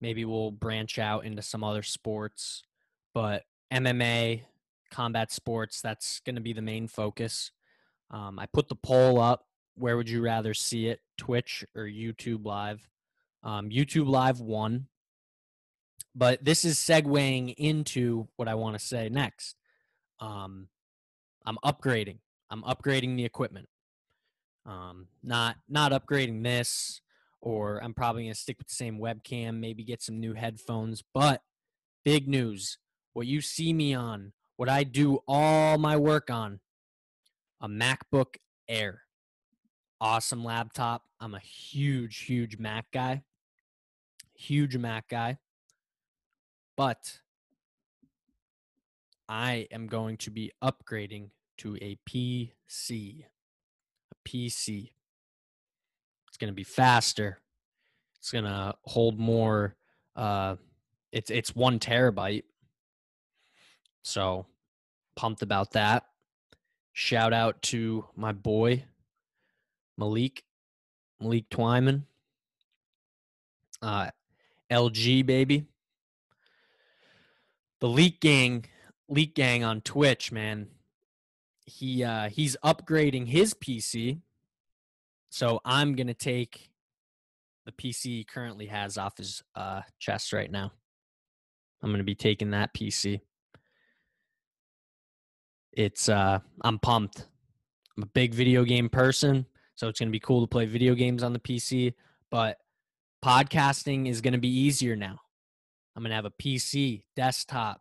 Maybe 0.02 0.26
we'll 0.26 0.52
branch 0.52 1.00
out 1.00 1.26
into 1.26 1.42
some 1.42 1.64
other 1.64 1.82
sports, 1.82 2.64
but 3.14 3.46
MMA, 3.74 4.42
combat 4.92 5.32
sports, 5.32 5.82
that's 5.82 6.20
to 6.36 6.42
be 6.42 6.54
the 6.54 6.62
main 6.62 6.88
focus. 6.88 7.52
Um, 8.12 8.38
I 8.38 8.46
put 8.46 8.70
the 8.70 8.76
poll 8.76 9.20
up. 9.20 9.47
Where 9.78 9.96
would 9.96 10.10
you 10.10 10.22
rather 10.22 10.54
see 10.54 10.88
it, 10.88 11.02
Twitch 11.18 11.64
or 11.76 11.84
YouTube 11.84 12.46
Live? 12.46 12.90
Um, 13.44 13.70
YouTube 13.70 14.08
Live 14.08 14.42
won, 14.42 14.88
but 16.16 16.44
this 16.44 16.66
is 16.66 16.78
segueing 16.78 17.54
into 17.58 18.28
what 18.38 18.48
I 18.48 18.56
want 18.56 18.78
to 18.78 18.84
say 18.84 19.08
next. 19.08 19.56
Um, 20.20 20.70
I'm 21.46 21.58
upgrading. 21.64 22.18
I'm 22.50 22.64
upgrading 22.64 23.18
the 23.18 23.26
equipment. 23.26 23.68
Um, 24.66 25.08
not 25.24 25.58
not 25.70 25.92
upgrading 25.92 26.44
this, 26.44 27.02
or 27.40 27.82
I'm 27.84 27.94
probably 27.94 28.24
gonna 28.24 28.36
stick 28.36 28.58
with 28.58 28.68
the 28.68 28.74
same 28.74 29.00
webcam. 29.00 29.60
Maybe 29.60 29.84
get 29.84 30.02
some 30.02 30.20
new 30.20 30.34
headphones. 30.34 31.04
But 31.14 31.42
big 32.04 32.28
news: 32.28 32.80
what 33.14 33.28
you 33.28 33.42
see 33.42 33.74
me 33.74 33.94
on, 33.94 34.34
what 34.56 34.70
I 34.70 34.84
do 34.84 35.20
all 35.28 35.78
my 35.78 35.96
work 35.98 36.32
on, 36.32 36.62
a 37.62 37.70
MacBook 37.70 38.38
Air. 38.68 39.04
Awesome 40.00 40.44
laptop. 40.44 41.06
I'm 41.20 41.34
a 41.34 41.40
huge, 41.40 42.20
huge 42.20 42.60
Mac 42.60 42.92
guy. 42.92 43.24
Huge 44.36 44.78
Mac 44.78 45.08
guy. 45.10 45.40
But 46.76 47.20
I 49.28 49.68
am 49.72 49.88
going 49.88 50.18
to 50.18 50.30
be 50.30 50.52
upgrading 50.64 51.32
to 51.58 51.78
a 51.82 51.98
PC. 52.08 53.26
A 54.12 54.30
PC. 54.30 54.92
It's 56.28 56.38
going 56.38 56.52
to 56.52 56.56
be 56.56 56.64
faster. 56.64 57.40
It's 58.20 58.32
going 58.32 58.46
to 58.46 58.76
hold 58.84 59.18
more. 59.18 59.76
Uh, 60.16 60.58
it's 61.12 61.32
it's 61.32 61.56
one 61.56 61.80
terabyte. 61.80 62.44
So 64.04 64.46
pumped 65.16 65.42
about 65.42 65.72
that. 65.72 66.06
Shout 66.94 67.34
out 67.34 67.62
to 67.64 68.06
my 68.16 68.32
boy 68.32 68.86
Malik 69.98 70.44
Malik 71.20 71.50
Twyman. 71.50 72.04
Uh, 73.82 74.10
LG 74.72 75.26
baby. 75.26 75.66
The 77.80 77.88
Leak 77.88 78.20
Gang, 78.20 78.66
Leak 79.08 79.36
Gang 79.36 79.64
on 79.64 79.82
Twitch, 79.82 80.32
man. 80.32 80.68
He 81.66 82.04
uh 82.04 82.30
he's 82.30 82.56
upgrading 82.64 83.28
his 83.28 83.54
PC. 83.54 84.22
So 85.30 85.60
I'm 85.66 85.96
to 86.08 86.14
take 86.14 86.72
the 87.66 87.72
PC 87.72 88.04
he 88.04 88.24
currently 88.24 88.68
has 88.68 88.98
off 88.98 89.18
his 89.18 89.44
uh 89.54 89.82
chest 90.00 90.34
right 90.34 90.50
now. 90.50 90.72
I'm 91.84 91.90
to 92.00 92.04
be 92.04 92.16
taking 92.16 92.52
that 92.52 92.74
PC. 92.74 93.20
It's 95.74 96.10
uh 96.10 96.40
I'm 96.62 96.80
pumped. 96.80 97.28
I'm 97.96 98.04
a 98.04 98.08
big 98.08 98.34
video 98.34 98.64
game 98.64 98.90
person, 98.90 99.46
so 99.78 99.88
it's 99.88 100.00
going 100.00 100.10
to 100.10 100.12
be 100.12 100.20
cool 100.20 100.42
to 100.42 100.48
play 100.48 100.66
video 100.66 100.96
games 100.96 101.22
on 101.22 101.34
the 101.34 101.40
PC, 101.40 101.94
but 102.32 102.58
podcasting 103.24 104.10
is 104.10 104.22
going 104.22 104.34
to 104.34 104.40
be 104.40 104.50
easier 104.50 104.96
now. 104.96 105.20
I'm 105.96 106.02
going 106.02 106.10
to 106.10 106.16
have 106.16 106.26
a 106.26 106.32
PC, 106.32 107.04
desktop. 107.16 107.80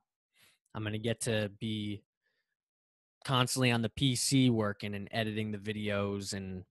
I'm 0.75 0.83
going 0.83 0.93
to 0.93 0.99
get 0.99 1.23
to 1.23 1.51
be 1.59 2.03
constantly 3.25 3.71
on 3.71 3.81
the 3.81 3.89
PC 3.89 4.51
working 4.51 4.95
and 4.95 5.09
editing 5.11 5.51
the 5.51 5.59
videos 5.59 6.35
and 6.35 6.65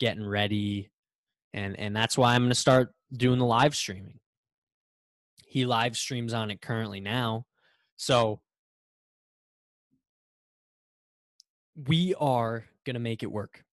getting 0.00 0.26
ready. 0.26 0.90
And 1.52 1.78
and 1.78 1.94
that's 1.94 2.16
why 2.16 2.34
I'm 2.34 2.42
going 2.42 2.48
to 2.48 2.54
start 2.54 2.94
doing 3.12 3.38
the 3.38 3.44
live 3.44 3.76
streaming. 3.76 4.20
He 5.46 5.66
live 5.66 5.98
streams 5.98 6.32
on 6.32 6.50
it 6.50 6.62
currently 6.62 7.00
now. 7.00 7.44
So 7.98 8.40
we 11.86 12.14
are 12.18 12.64
going 12.86 12.94
to 12.94 13.00
make 13.00 13.22
it 13.22 13.30
work. 13.30 13.65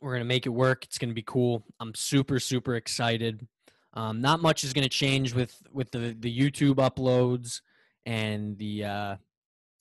We're 0.00 0.12
going 0.12 0.20
to 0.20 0.28
make 0.28 0.46
it 0.46 0.50
work. 0.50 0.84
It's 0.84 0.98
going 0.98 1.10
to 1.10 1.14
be 1.14 1.22
cool. 1.22 1.64
I'm 1.80 1.94
super 1.94 2.38
super 2.40 2.76
excited. 2.76 3.46
Um, 3.94 4.20
not 4.20 4.40
much 4.40 4.64
is 4.64 4.72
going 4.72 4.84
to 4.84 4.88
change 4.88 5.34
with 5.34 5.60
with 5.72 5.90
the 5.90 6.16
the 6.18 6.36
YouTube 6.36 6.76
uploads 6.76 7.60
and 8.06 8.56
the 8.58 8.84
uh, 8.84 9.16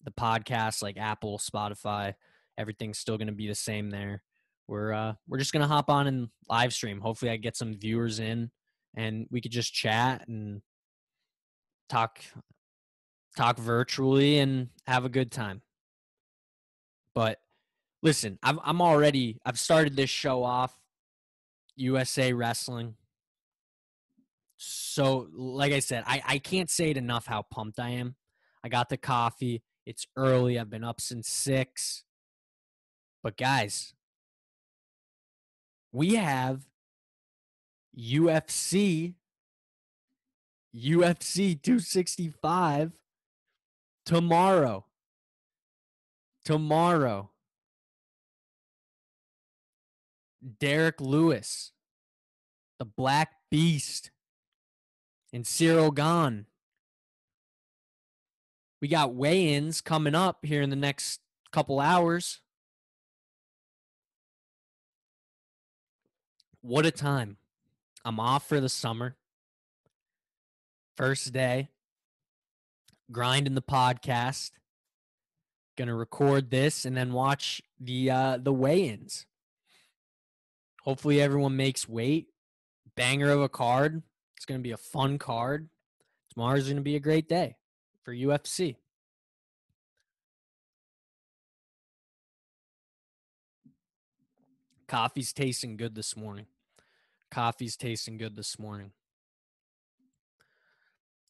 the 0.04 0.12
podcast 0.12 0.82
like 0.82 0.98
Apple, 0.98 1.38
Spotify. 1.38 2.14
Everything's 2.58 2.98
still 2.98 3.18
going 3.18 3.28
to 3.28 3.34
be 3.34 3.48
the 3.48 3.56
same 3.56 3.90
there. 3.90 4.24
We're 4.68 4.92
uh, 4.92 5.14
we're 5.28 5.38
just 5.38 5.54
going 5.54 5.62
to 5.62 5.68
hop 5.68 5.90
on 5.90 6.08
and 6.08 6.30
live 6.50 6.74
stream. 6.74 7.00
Hopefully, 7.00 7.32
I 7.32 7.38
get 7.38 7.56
some 7.56 7.74
viewers 7.74 8.20
in, 8.20 8.52
and 8.96 9.28
we 9.30 9.42
could 9.42 9.52
just 9.52 9.74
chat 9.74 10.28
and 10.28 10.62
talk 11.90 12.20
talk 13.36 13.60
virtually 13.60 14.40
and 14.40 14.70
have 14.88 15.06
a 15.06 15.10
good 15.10 15.32
time. 15.32 15.62
But 17.14 17.40
listen, 18.02 18.38
I'm 18.44 18.60
I'm 18.64 18.82
already 18.82 19.40
I've 19.46 19.60
started 19.60 19.96
this 19.96 20.10
show 20.10 20.44
off 20.44 20.78
USA 21.76 22.34
Wrestling. 22.34 22.96
So, 24.58 25.28
like 25.34 25.72
I 25.72 25.80
said, 25.80 26.04
I, 26.08 26.22
I 26.28 26.38
can't 26.40 26.70
say 26.70 26.90
it 26.90 26.98
enough 26.98 27.28
how 27.28 27.44
pumped 27.44 27.80
I 27.80 27.90
am. 27.90 28.16
I 28.64 28.70
got 28.70 28.90
the 28.90 28.98
coffee. 28.98 29.62
It's 29.86 30.08
early. 30.16 30.60
I've 30.60 30.70
been 30.70 30.84
up 30.84 31.00
since 31.00 31.30
six. 31.30 32.04
But, 33.22 33.38
guys, 33.38 33.94
we 35.92 36.16
have 36.16 36.64
UFC, 37.98 39.14
UFC 40.76 41.62
265 41.62 42.94
tomorrow. 44.06 44.86
Tomorrow. 46.44 47.30
Derrick 50.48 51.02
Lewis, 51.02 51.72
the 52.80 52.86
Black 52.86 53.34
Beast, 53.52 54.12
and 55.34 55.44
Ciryl 55.44 55.94
Gane. 55.94 56.46
We 58.82 58.88
got 58.88 59.14
weigh 59.14 59.54
ins 59.54 59.82
coming 59.82 60.16
up 60.16 60.46
here 60.46 60.62
in 60.62 60.70
the 60.70 60.76
next 60.76 61.20
couple 61.52 61.80
hours. 61.80 62.42
What 66.62 66.86
a 66.86 66.92
time. 66.92 67.38
I'm 68.06 68.20
off 68.20 68.48
for 68.48 68.60
the 68.60 68.70
summer. 68.70 69.16
First 70.96 71.34
day. 71.34 71.70
Grinding 73.12 73.56
the 73.56 73.62
podcast. 73.62 74.52
Gonna 75.78 75.96
record 75.96 76.52
this 76.52 76.86
and 76.86 76.98
then 76.98 77.14
watch 77.14 77.62
the 77.80 78.12
uh 78.12 78.38
the 78.38 78.54
weigh-ins. 78.54 79.26
Hopefully 80.88 81.19
everyone 81.19 81.58
makes 81.58 81.89
weight. 81.89 82.30
Banger 82.95 83.30
of 83.30 83.41
a 83.41 83.50
card. 83.50 84.02
It's 84.38 84.45
gonna 84.45 84.62
be 84.62 84.71
a 84.71 84.78
fun 84.78 85.17
card. 85.17 85.67
Tomorrow's 86.32 86.69
gonna 86.69 86.80
be 86.80 86.95
a 86.95 87.02
great 87.02 87.28
day 87.28 87.58
for 88.04 88.13
UFC. 88.13 88.78
Coffee's 94.88 95.34
tasting 95.34 95.76
good 95.76 95.93
this 95.93 96.15
morning. 96.15 96.45
Coffee's 97.30 97.76
tasting 97.76 98.17
good 98.17 98.38
this 98.38 98.58
morning. 98.58 98.93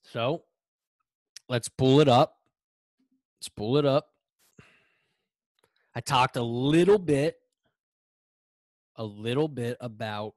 So 0.04 0.44
let's 1.50 1.68
pull 1.68 2.00
it 2.00 2.08
up. 2.08 2.38
Let's 3.40 3.50
pull 3.50 3.78
it 3.78 3.88
up. 3.88 4.10
I 5.96 6.00
talked 6.00 6.38
a 6.38 6.44
little 6.44 7.00
bit, 7.00 7.40
a 8.98 9.04
little 9.04 9.48
bit 9.48 9.78
about 9.80 10.34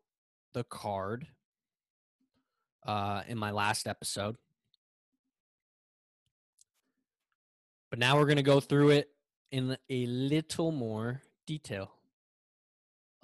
the 0.53 0.65
card 0.65 1.27
uh, 2.87 3.23
in 3.27 3.39
my 3.39 3.51
last 3.51 3.87
episode. 3.87 4.37
But 7.91 7.99
now 7.99 8.17
we're 8.17 8.27
going 8.27 8.37
to 8.37 8.43
go 8.43 8.61
through 8.61 8.91
it 8.91 9.11
in 9.51 9.77
a 9.89 10.07
little 10.07 10.71
more 10.71 11.23
detail. 11.47 11.91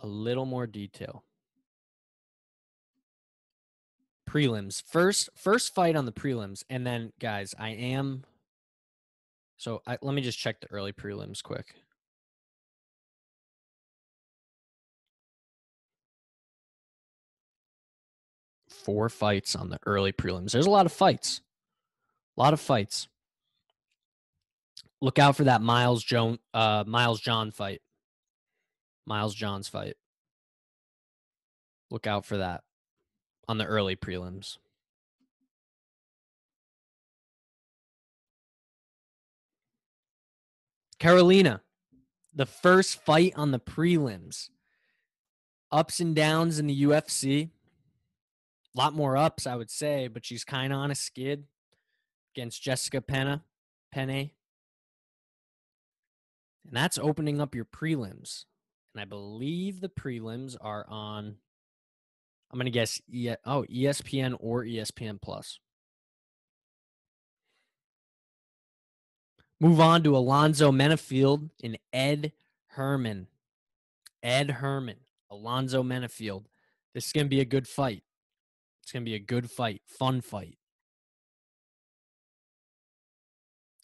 A 0.00 0.06
little 0.06 0.44
more 0.44 0.66
detail. 0.66 1.24
Prelims. 4.28 4.82
First 4.84 5.30
first 5.36 5.74
fight 5.74 5.94
on 5.94 6.04
the 6.04 6.12
prelims 6.12 6.64
and 6.68 6.84
then 6.84 7.12
guys, 7.20 7.54
I 7.58 7.70
am 7.70 8.24
so 9.56 9.82
I, 9.86 9.96
let 10.02 10.14
me 10.14 10.20
just 10.20 10.38
check 10.38 10.60
the 10.60 10.70
early 10.70 10.92
prelims 10.92 11.42
quick. 11.42 11.76
Four 18.86 19.08
fights 19.08 19.56
on 19.56 19.68
the 19.68 19.80
early 19.84 20.12
prelims. 20.12 20.52
There's 20.52 20.66
a 20.66 20.70
lot 20.70 20.86
of 20.86 20.92
fights. 20.92 21.40
A 22.36 22.40
lot 22.40 22.52
of 22.52 22.60
fights. 22.60 23.08
Look 25.00 25.18
out 25.18 25.34
for 25.34 25.42
that 25.42 25.60
Miles 25.60 26.04
Johns 26.04 26.38
uh 26.54 26.84
Miles 26.86 27.20
John 27.20 27.50
fight. 27.50 27.82
Miles 29.04 29.34
John's 29.34 29.66
fight. 29.66 29.96
Look 31.90 32.06
out 32.06 32.24
for 32.24 32.36
that 32.36 32.62
on 33.48 33.58
the 33.58 33.64
early 33.64 33.96
prelims. 33.96 34.58
Karolina, 41.00 41.58
the 42.32 42.46
first 42.46 43.04
fight 43.04 43.32
on 43.34 43.50
the 43.50 43.58
prelims. 43.58 44.50
Ups 45.72 45.98
and 45.98 46.14
downs 46.14 46.60
in 46.60 46.68
the 46.68 46.84
UFC. 46.84 47.50
A 48.76 48.78
lot 48.78 48.94
more 48.94 49.16
ups, 49.16 49.46
I 49.46 49.56
would 49.56 49.70
say, 49.70 50.06
but 50.08 50.24
she's 50.26 50.44
kind 50.44 50.72
of 50.72 50.78
on 50.78 50.90
a 50.90 50.94
skid 50.94 51.44
against 52.34 52.62
Jessica 52.62 53.00
Pena, 53.00 53.42
Penne. 53.90 54.30
And 56.66 56.72
that's 56.72 56.98
opening 56.98 57.40
up 57.40 57.54
your 57.54 57.64
prelims. 57.64 58.44
And 58.94 59.00
I 59.00 59.06
believe 59.06 59.80
the 59.80 59.88
prelims 59.88 60.56
are 60.60 60.84
on 60.88 61.36
I'm 62.50 62.58
going 62.58 62.66
to 62.66 62.70
guess 62.70 63.00
oh, 63.44 63.64
ESPN 63.64 64.36
or 64.38 64.64
ESPN 64.64 65.20
Plus. 65.20 65.58
Move 69.58 69.80
on 69.80 70.02
to 70.02 70.16
Alonzo 70.16 70.70
Menifield 70.70 71.50
and 71.62 71.78
Ed 71.92 72.32
Herman. 72.68 73.26
Ed 74.22 74.50
Herman, 74.50 74.98
Alonzo 75.30 75.82
Menifield. 75.82 76.44
This 76.94 77.06
is 77.06 77.12
going 77.12 77.26
to 77.26 77.30
be 77.30 77.40
a 77.40 77.44
good 77.44 77.66
fight. 77.66 78.02
It's 78.86 78.92
going 78.92 79.04
to 79.04 79.10
be 79.10 79.16
a 79.16 79.18
good 79.18 79.50
fight, 79.50 79.82
fun 79.88 80.20
fight. 80.20 80.58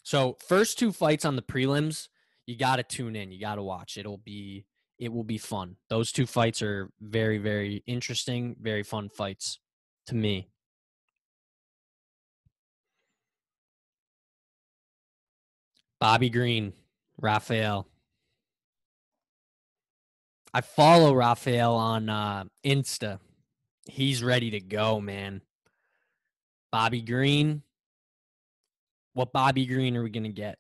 So, 0.05 0.37
first 0.47 0.79
two 0.79 0.93
fights 0.93 1.25
on 1.25 1.35
the 1.35 1.43
prelims, 1.43 2.07
you 2.47 2.57
got 2.57 2.77
to 2.77 2.85
tune 2.85 3.17
in. 3.17 3.33
You 3.33 3.41
got 3.41 3.57
to 3.57 3.65
watch. 3.65 3.97
It'll 3.97 4.19
be 4.19 4.65
it 5.01 5.13
will 5.13 5.25
be 5.25 5.39
fun. 5.39 5.75
Those 5.89 6.13
two 6.13 6.25
fights 6.25 6.63
are 6.63 6.89
very, 7.01 7.39
very 7.39 7.83
interesting, 7.85 8.55
very 8.61 8.85
fun 8.85 9.09
fights 9.09 9.59
to 10.07 10.15
me. 10.15 10.51
Bobby 15.99 16.31
Green, 16.31 16.75
Rafael. 17.21 17.89
I 20.55 20.61
follow 20.61 21.13
Rafael 21.13 21.75
on 21.75 22.09
uh, 22.09 22.45
Insta. 22.65 23.19
He's 23.87 24.23
ready 24.23 24.51
to 24.51 24.61
go, 24.61 25.01
man. 25.01 25.43
Bobby 26.71 27.03
Green. 27.03 27.63
What 29.15 29.33
Bobby 29.33 29.67
Green 29.67 29.97
are 29.97 30.03
we 30.03 30.11
going 30.11 30.23
to 30.25 30.31
get? 30.31 30.59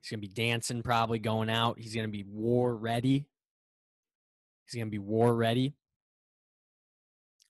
He's 0.00 0.10
going 0.10 0.20
to 0.20 0.28
be 0.28 0.34
dancing, 0.34 0.82
probably 0.82 1.18
going 1.18 1.48
out. 1.48 1.78
He's 1.78 1.94
going 1.94 2.06
to 2.06 2.12
be 2.12 2.24
war 2.24 2.76
ready. 2.76 3.26
He's 4.64 4.74
going 4.74 4.88
to 4.88 4.90
be 4.90 4.98
war 4.98 5.34
ready. 5.34 5.74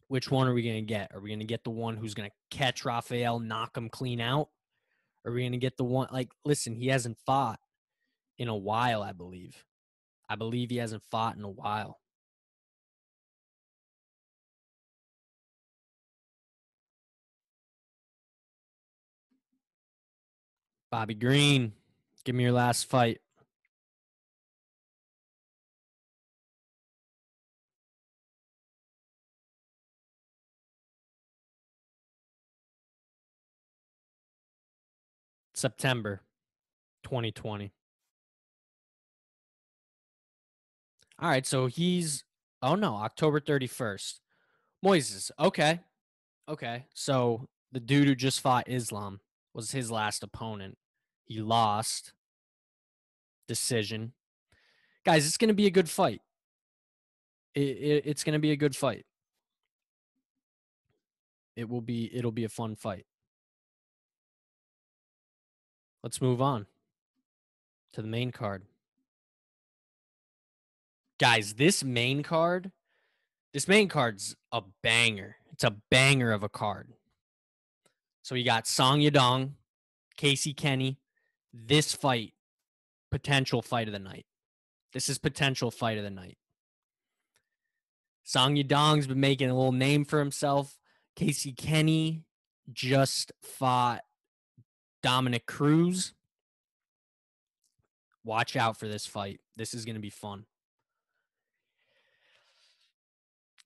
Which 0.08 0.30
one 0.30 0.46
are 0.46 0.52
we 0.52 0.62
going 0.62 0.76
to 0.76 0.82
get? 0.82 1.10
Are 1.14 1.20
we 1.20 1.30
going 1.30 1.38
to 1.38 1.46
get 1.46 1.64
the 1.64 1.70
one 1.70 1.96
who's 1.96 2.12
going 2.12 2.28
to 2.28 2.56
catch 2.56 2.84
Rafael, 2.84 3.40
knock 3.40 3.76
him 3.76 3.88
clean 3.88 4.20
out? 4.20 4.50
Are 5.24 5.32
we 5.32 5.40
going 5.40 5.52
to 5.52 5.58
get 5.58 5.78
the 5.78 5.84
one 5.84 6.08
like 6.12 6.30
listen, 6.44 6.74
he 6.74 6.88
hasn't 6.88 7.16
fought 7.24 7.60
in 8.36 8.48
a 8.48 8.56
while, 8.56 9.02
I 9.02 9.12
believe. 9.12 9.64
I 10.28 10.34
believe 10.34 10.70
he 10.70 10.76
hasn't 10.76 11.04
fought 11.10 11.36
in 11.36 11.44
a 11.44 11.50
while. 11.50 12.01
Bobby 20.92 21.14
Green, 21.14 21.72
Give 22.22 22.34
me 22.34 22.42
your 22.42 22.52
last 22.52 22.84
fight. 22.84 23.22
September 35.54 36.20
2020. 37.04 37.72
All 41.18 41.28
right, 41.30 41.46
so 41.46 41.66
he's 41.66 42.24
oh 42.60 42.74
no, 42.74 42.96
October 42.96 43.40
31st. 43.40 44.20
Moises, 44.84 45.30
okay. 45.38 45.80
Okay. 46.50 46.84
So 46.92 47.48
the 47.70 47.80
dude 47.80 48.08
who 48.08 48.14
just 48.14 48.40
fought 48.42 48.68
Islam 48.68 49.20
was 49.54 49.70
his 49.70 49.90
last 49.90 50.22
opponent. 50.22 50.76
He 51.24 51.40
lost. 51.40 52.12
Decision. 53.48 54.12
Guys, 55.04 55.26
it's 55.26 55.36
going 55.36 55.48
to 55.48 55.54
be 55.54 55.66
a 55.66 55.70
good 55.70 55.90
fight. 55.90 56.20
It, 57.54 57.60
it, 57.60 58.02
it's 58.06 58.24
going 58.24 58.34
to 58.34 58.38
be 58.38 58.52
a 58.52 58.56
good 58.56 58.74
fight. 58.76 59.04
It 61.54 61.68
will 61.68 61.82
be 61.82 62.10
it'll 62.14 62.32
be 62.32 62.44
a 62.44 62.48
fun 62.48 62.76
fight. 62.76 63.04
Let's 66.02 66.20
move 66.20 66.40
on 66.40 66.66
to 67.92 68.02
the 68.02 68.08
main 68.08 68.32
card. 68.32 68.62
Guys, 71.20 71.54
this 71.54 71.84
main 71.84 72.22
card, 72.22 72.72
this 73.52 73.68
main 73.68 73.88
card's 73.88 74.34
a 74.50 74.62
banger. 74.82 75.36
It's 75.52 75.62
a 75.62 75.76
banger 75.90 76.32
of 76.32 76.42
a 76.42 76.48
card. 76.48 76.88
So 78.22 78.34
you 78.34 78.44
got 78.44 78.66
Song 78.66 79.00
Yadong, 79.00 79.50
Casey 80.16 80.54
Kenney. 80.54 80.98
This 81.52 81.92
fight, 81.92 82.32
potential 83.10 83.62
fight 83.62 83.88
of 83.88 83.92
the 83.92 83.98
night. 83.98 84.26
This 84.92 85.08
is 85.08 85.18
potential 85.18 85.70
fight 85.70 85.98
of 85.98 86.04
the 86.04 86.10
night. 86.10 86.38
Song 88.24 88.56
Yadong's 88.56 89.06
been 89.06 89.20
making 89.20 89.50
a 89.50 89.54
little 89.54 89.72
name 89.72 90.04
for 90.04 90.18
himself. 90.18 90.78
Casey 91.16 91.52
Kenney 91.52 92.22
just 92.72 93.32
fought 93.42 94.02
Dominick 95.02 95.46
Cruz. 95.46 96.14
Watch 98.24 98.54
out 98.56 98.76
for 98.76 98.86
this 98.86 99.06
fight. 99.06 99.40
This 99.56 99.74
is 99.74 99.84
going 99.84 99.96
to 99.96 100.00
be 100.00 100.10
fun. 100.10 100.46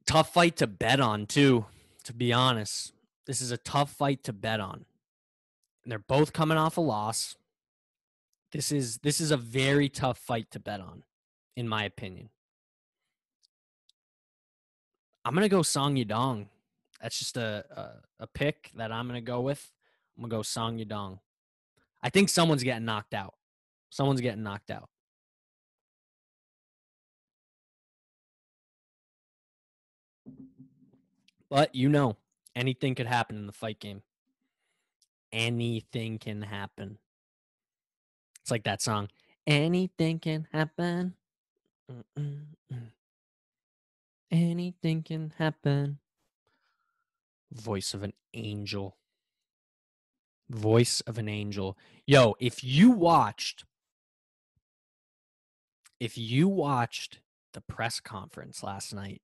Tough 0.07 0.33
fight 0.33 0.57
to 0.57 0.67
bet 0.67 1.01
on, 1.01 1.27
too, 1.27 1.67
to 2.05 2.13
be 2.13 2.33
honest. 2.33 2.93
This 3.27 3.41
is 3.41 3.51
a 3.51 3.59
tough 3.59 3.91
fight 3.91 4.23
to 4.25 4.33
bet 4.33 4.61
on. 4.61 4.87
And 5.83 5.93
they're 5.93 5.99
both 5.99 6.33
coming 6.33 6.57
off 6.57 6.77
a 6.77 6.81
loss. 6.81 7.37
This 8.53 8.73
is 8.73 8.99
this 8.99 9.21
is 9.21 9.31
a 9.31 9.37
very 9.37 9.89
tough 9.89 10.19
fight 10.19 10.51
to 10.53 10.61
bet 10.61 10.81
on, 10.81 11.03
in 11.57 11.69
my 11.69 11.85
opinion. 11.85 12.31
I'm 15.25 15.35
gonna 15.35 15.49
go 15.49 15.63
Song 15.63 15.97
Yadong. 15.97 16.47
That's 17.03 17.19
just 17.19 17.37
a, 17.37 17.65
a, 17.77 18.25
a 18.25 18.27
pick 18.29 18.71
that 18.77 18.93
I'm 18.93 19.07
gonna 19.09 19.21
go 19.21 19.41
with. 19.41 19.73
I'm 20.17 20.23
gonna 20.23 20.31
go 20.31 20.43
Song 20.43 20.79
Yadong. 20.79 21.19
I 22.03 22.11
think 22.11 22.29
someone's 22.29 22.63
getting 22.63 22.85
knocked 22.85 23.15
out. 23.15 23.35
Someone's 23.91 24.21
getting 24.21 24.43
knocked 24.43 24.71
out. 24.71 24.89
But 31.49 31.75
you 31.75 31.89
know, 31.89 32.17
anything 32.55 32.95
could 32.95 33.07
happen 33.07 33.37
in 33.37 33.47
the 33.47 33.53
fight 33.53 33.81
game. 33.81 34.03
Anything 35.33 36.19
can 36.19 36.43
happen. 36.43 36.99
It's 38.47 38.51
like 38.53 38.63
that 38.63 38.81
song. 38.81 39.09
Anything 39.45 40.21
can 40.21 40.47
happen. 40.53 41.15
Mm-mm-mm. 41.91 42.93
Anything 44.31 45.03
can 45.03 45.33
happen. 45.37 45.99
Voice 47.53 47.93
of 47.93 48.05
an 48.05 48.13
angel. 48.35 48.99
Voice 50.49 51.01
of 51.09 51.19
an 51.19 51.29
angel. 51.29 51.77
Yo, 52.07 52.37
if 52.39 52.63
you 52.63 52.93
watched, 52.93 53.65
if 55.99 56.17
you 56.17 56.47
watched 56.47 57.19
the 57.53 57.61
press 57.61 57.99
conference 57.99 58.63
last 58.63 58.95
night, 58.95 59.23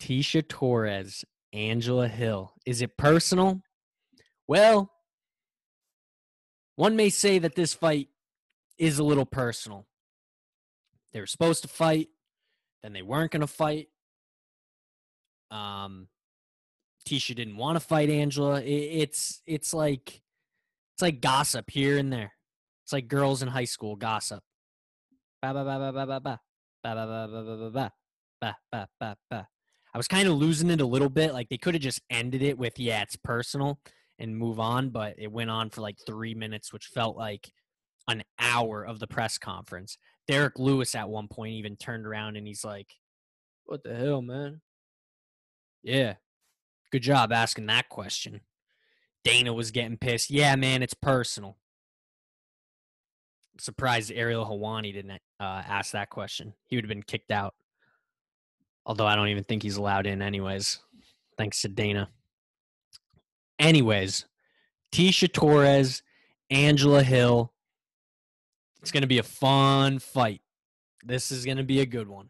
Tecia 0.00 0.48
Torres, 0.48 1.26
Angela 1.52 2.08
Hill, 2.08 2.54
is 2.64 2.80
it 2.80 2.96
personal? 2.96 3.60
Well, 4.46 4.92
one 6.78 6.94
may 6.94 7.10
say 7.10 7.40
that 7.40 7.56
this 7.56 7.74
fight 7.74 8.06
is 8.78 9.00
a 9.00 9.02
little 9.02 9.26
personal. 9.26 9.88
They 11.12 11.18
were 11.18 11.26
supposed 11.26 11.62
to 11.62 11.68
fight, 11.68 12.06
then 12.84 12.92
they 12.92 13.02
weren't 13.02 13.32
going 13.32 13.40
to 13.40 13.48
fight. 13.48 13.88
Um, 15.50 16.06
Tecia 17.04 17.34
didn't 17.34 17.56
want 17.56 17.74
to 17.74 17.80
fight 17.80 18.10
Angela. 18.10 18.60
It, 18.60 18.68
it's 18.68 19.42
it's 19.44 19.74
like 19.74 20.22
it's 20.94 21.02
like 21.02 21.20
gossip 21.20 21.68
here 21.68 21.98
and 21.98 22.12
there. 22.12 22.32
It's 22.84 22.92
like 22.92 23.08
girls 23.08 23.42
in 23.42 23.48
high 23.48 23.64
school 23.64 23.96
gossip. 23.96 24.44
Ba 25.42 25.52
ba 25.52 25.64
ba 25.64 25.80
ba 25.80 25.92
ba 25.92 26.06
ba 26.06 26.20
ba 26.20 26.40
ba 26.84 26.94
ba 26.94 26.94
ba 26.94 27.26
ba 27.26 27.42
ba 27.42 27.70
ba 27.70 27.92
ba 28.40 28.56
ba 28.70 28.88
ba 29.00 29.16
ba. 29.28 29.48
I 29.92 29.98
was 29.98 30.06
kind 30.06 30.28
of 30.28 30.34
losing 30.34 30.70
it 30.70 30.80
a 30.80 30.86
little 30.86 31.10
bit. 31.10 31.32
Like 31.32 31.48
they 31.48 31.58
could 31.58 31.74
have 31.74 31.82
just 31.82 32.02
ended 32.08 32.42
it 32.42 32.56
with 32.56 32.78
"Yeah, 32.78 33.02
it's 33.02 33.16
personal" 33.16 33.80
and 34.18 34.36
move 34.36 34.58
on, 34.58 34.90
but 34.90 35.14
it 35.18 35.30
went 35.30 35.50
on 35.50 35.70
for 35.70 35.80
like 35.80 35.96
three 36.04 36.34
minutes, 36.34 36.72
which 36.72 36.86
felt 36.86 37.16
like 37.16 37.52
an 38.08 38.24
hour 38.38 38.84
of 38.84 38.98
the 38.98 39.06
press 39.06 39.38
conference. 39.38 39.98
Derrick 40.26 40.58
Lewis 40.58 40.94
at 40.94 41.08
one 41.08 41.28
point 41.28 41.54
even 41.54 41.76
turned 41.76 42.06
around 42.06 42.36
and 42.36 42.46
he's 42.46 42.64
like, 42.64 42.88
"What 43.64 43.82
the 43.82 43.94
hell, 43.94 44.22
man?" 44.22 44.60
Yeah, 45.82 46.14
good 46.90 47.02
job 47.02 47.32
asking 47.32 47.66
that 47.66 47.88
question. 47.88 48.40
Dana 49.24 49.52
was 49.52 49.70
getting 49.70 49.98
pissed. 49.98 50.30
Yeah, 50.30 50.56
man, 50.56 50.82
it's 50.82 50.94
personal. 50.94 51.56
Surprised 53.58 54.12
Ariel 54.12 54.46
Helwani 54.46 54.92
didn't 54.92 55.20
uh, 55.40 55.62
ask 55.66 55.92
that 55.92 56.10
question. 56.10 56.54
He 56.66 56.76
would 56.76 56.84
have 56.84 56.88
been 56.88 57.02
kicked 57.02 57.30
out. 57.30 57.54
Although 58.86 59.06
I 59.06 59.16
don't 59.16 59.28
even 59.28 59.44
think 59.44 59.62
he's 59.62 59.76
allowed 59.76 60.06
in, 60.06 60.22
anyways, 60.22 60.78
thanks 61.36 61.60
to 61.62 61.68
Dana. 61.68 62.08
Anyways, 63.58 64.26
Tecia 64.92 65.32
Torres, 65.32 66.02
Angela 66.50 67.02
Hill. 67.02 67.52
It's 68.80 68.92
going 68.92 69.02
to 69.02 69.08
be 69.08 69.18
a 69.18 69.24
fun 69.24 69.98
fight. 69.98 70.40
This 71.04 71.30
is 71.32 71.44
going 71.44 71.56
to 71.56 71.64
be 71.64 71.80
a 71.80 71.86
good 71.86 72.08
one. 72.08 72.28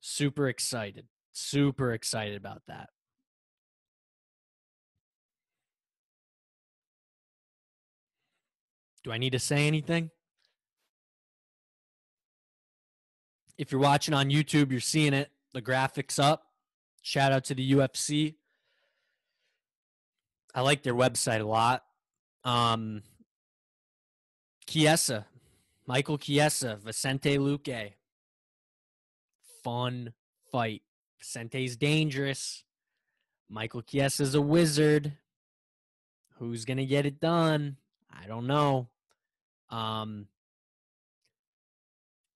Super 0.00 0.48
excited. 0.48 1.06
Super 1.32 1.92
excited 1.92 2.36
about 2.36 2.62
that. 2.66 2.90
Do 9.04 9.12
I 9.12 9.18
need 9.18 9.30
to 9.30 9.38
say 9.38 9.66
anything? 9.66 10.10
If 13.58 13.72
you're 13.72 13.80
watching 13.80 14.14
on 14.14 14.30
YouTube, 14.30 14.70
you're 14.70 14.80
seeing 14.80 15.12
it. 15.12 15.30
The 15.52 15.62
graphics 15.62 16.22
up. 16.22 16.46
Shout 17.02 17.32
out 17.32 17.44
to 17.44 17.54
the 17.54 17.72
UFC. 17.72 18.36
I 20.54 20.60
like 20.60 20.82
their 20.82 20.94
website 20.94 21.40
a 21.40 21.46
lot. 21.46 21.82
Um, 22.44 23.02
Chiesa, 24.66 25.26
Michael 25.86 26.18
Chiesa, 26.18 26.76
Vicente 26.76 27.38
Luque. 27.38 27.92
Fun 29.62 30.12
fight. 30.50 30.82
Vicente's 31.18 31.76
dangerous. 31.76 32.64
Michael 33.48 33.82
Chiesa's 33.82 34.34
a 34.34 34.40
wizard. 34.40 35.12
Who's 36.38 36.64
gonna 36.64 36.86
get 36.86 37.06
it 37.06 37.20
done? 37.20 37.76
I 38.10 38.26
don't 38.26 38.46
know. 38.46 38.88
Um, 39.70 40.26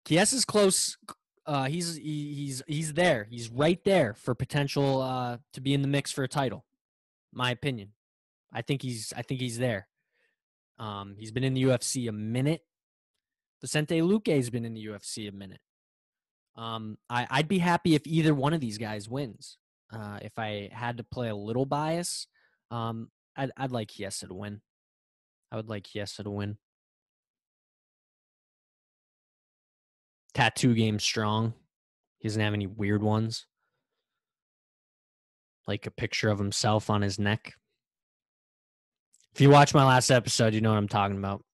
Chiesa's 0.06 0.44
close. 0.44 0.96
Uh, 1.44 1.64
he's 1.64 1.96
he, 1.96 2.34
he's 2.34 2.62
he's 2.66 2.92
there. 2.94 3.26
He's 3.28 3.48
right 3.48 3.82
there 3.84 4.14
for 4.14 4.34
potential 4.34 5.02
uh, 5.02 5.38
to 5.52 5.60
be 5.60 5.74
in 5.74 5.82
the 5.82 5.88
mix 5.88 6.12
for 6.12 6.22
a 6.22 6.28
title. 6.28 6.64
My 7.32 7.50
opinion. 7.50 7.92
I 8.52 8.62
think 8.62 8.82
he's 8.82 9.12
I 9.16 9.22
think 9.22 9.40
he's 9.40 9.58
there. 9.58 9.88
Um, 10.78 11.16
he's 11.18 11.32
been 11.32 11.44
in 11.44 11.54
the 11.54 11.64
UFC 11.64 12.08
a 12.08 12.12
minute. 12.12 12.62
Vicente 13.60 14.02
Luque's 14.02 14.50
been 14.50 14.64
in 14.64 14.74
the 14.74 14.86
UFC 14.86 15.28
a 15.28 15.32
minute. 15.32 15.60
Um, 16.56 16.98
I, 17.08 17.26
I'd 17.30 17.48
be 17.48 17.58
happy 17.58 17.94
if 17.94 18.06
either 18.06 18.34
one 18.34 18.54
of 18.54 18.60
these 18.60 18.78
guys 18.78 19.08
wins. 19.08 19.58
Uh, 19.92 20.18
if 20.22 20.38
I 20.38 20.68
had 20.72 20.98
to 20.98 21.04
play 21.04 21.28
a 21.28 21.36
little 21.36 21.66
bias, 21.66 22.26
um, 22.70 23.08
I'd, 23.36 23.50
I'd 23.56 23.72
like 23.72 23.88
Chiesa 23.90 24.26
to 24.26 24.34
win. 24.34 24.60
I 25.52 25.56
would 25.56 25.68
like 25.68 25.84
Chiesa 25.84 26.24
to 26.24 26.30
win. 26.30 26.58
Tattoo 30.34 30.74
game 30.74 30.98
strong. 30.98 31.54
He 32.18 32.28
doesn't 32.28 32.42
have 32.42 32.54
any 32.54 32.66
weird 32.66 33.02
ones. 33.02 33.46
Like 35.66 35.86
a 35.86 35.90
picture 35.90 36.28
of 36.28 36.38
himself 36.38 36.90
on 36.90 37.02
his 37.02 37.18
neck. 37.18 37.54
If 39.36 39.42
you 39.42 39.50
watch 39.50 39.74
my 39.74 39.84
last 39.84 40.10
episode, 40.10 40.54
you 40.54 40.62
know 40.62 40.70
what 40.70 40.78
I'm 40.78 40.88
talking 40.88 41.18
about. 41.18 41.44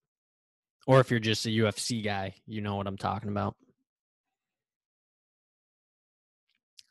Or 0.87 1.01
if 1.01 1.11
you're 1.11 1.19
just 1.19 1.47
a 1.47 1.49
UFC 1.49 2.01
guy, 2.01 2.37
you 2.47 2.61
know 2.61 2.77
what 2.77 2.87
I'm 2.87 2.97
talking 2.97 3.29
about. 3.29 3.57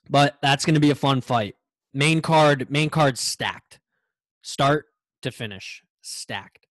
But 0.10 0.38
that's 0.41 0.65
going 0.65 0.73
to 0.73 0.82
be 0.82 0.89
a 0.89 0.95
fun 0.95 1.21
fight. 1.21 1.56
Main 1.93 2.21
card, 2.21 2.69
main 2.69 2.89
card 2.89 3.17
stacked. 3.17 3.80
Start 4.41 4.88
to 5.21 5.32
finish, 5.32 5.82
stacked. 6.01 6.67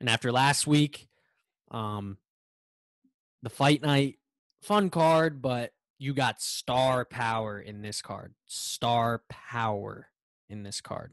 And 0.00 0.08
after 0.08 0.32
last 0.32 0.66
week, 0.66 1.06
um 1.70 2.16
the 3.42 3.50
fight 3.50 3.82
night 3.82 4.16
fun 4.62 4.88
card, 4.88 5.42
but 5.42 5.74
you 5.98 6.14
got 6.14 6.40
star 6.40 7.04
power 7.04 7.60
in 7.60 7.82
this 7.82 8.00
card. 8.00 8.32
Star 8.46 9.22
power 9.28 10.06
in 10.50 10.62
this 10.64 10.82
card. 10.82 11.12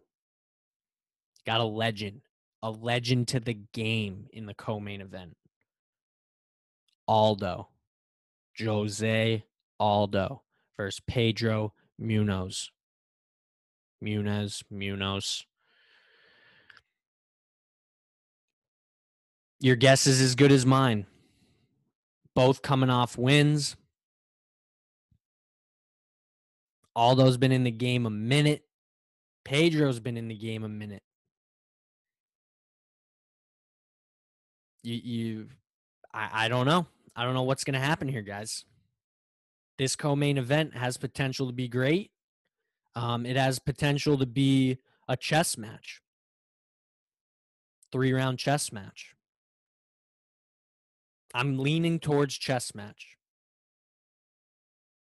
Got 1.46 1.62
a 1.62 1.66
legend, 1.66 2.22
a 2.62 2.72
legend 2.72 3.30
to 3.30 3.40
the 3.40 3.54
game 3.54 4.28
in 4.34 4.46
the 4.48 4.54
co-main 4.54 5.00
event. 5.00 5.38
Aldo. 7.08 7.70
Jose 8.60 9.46
Aldo 9.80 10.42
versus 10.76 11.00
Pedro 11.08 11.74
Munhoz. 12.02 12.70
Munhoz, 14.04 14.64
Munhoz. 14.74 15.44
Your 19.60 19.76
guess 19.76 20.08
is 20.08 20.20
as 20.22 20.36
good 20.36 20.52
as 20.52 20.66
mine. 20.66 21.06
both 22.38 22.62
coming 22.62 22.92
off 22.92 23.18
wins. 23.18 23.76
Aldo's 26.96 27.38
been 27.38 27.52
in 27.52 27.64
the 27.64 27.72
game 27.72 28.06
a 28.06 28.12
minute. 28.12 28.67
Pedro's 29.48 30.02
been 30.02 30.18
in 30.18 30.28
the 30.28 30.36
game 30.36 30.66
a 30.66 30.68
minute. 30.68 31.02
You, 34.84 34.96
you, 34.96 35.48
I, 36.14 36.46
I 36.46 36.48
don't 36.50 36.66
know. 36.66 36.86
I 37.16 37.24
don't 37.24 37.34
know 37.34 37.44
what's 37.44 37.64
going 37.64 37.76
to 37.76 37.80
happen 37.80 38.10
here, 38.10 38.22
guys. 38.22 38.66
This 39.78 39.96
co-main 39.96 40.38
event 40.38 40.76
has 40.76 40.98
potential 40.98 41.48
to 41.48 41.54
be 41.54 41.70
great. 41.70 42.12
Um, 42.94 43.26
it 43.26 43.38
has 43.38 43.58
potential 43.58 44.18
to 44.18 44.26
be 44.26 44.80
a 45.08 45.16
chess 45.16 45.58
match, 45.58 46.02
three 47.90 48.12
round 48.12 48.40
chess 48.40 48.74
match. 48.74 49.16
I'm 51.34 51.58
leaning 51.58 52.00
towards 52.00 52.38
chess 52.38 52.76
match. 52.76 53.16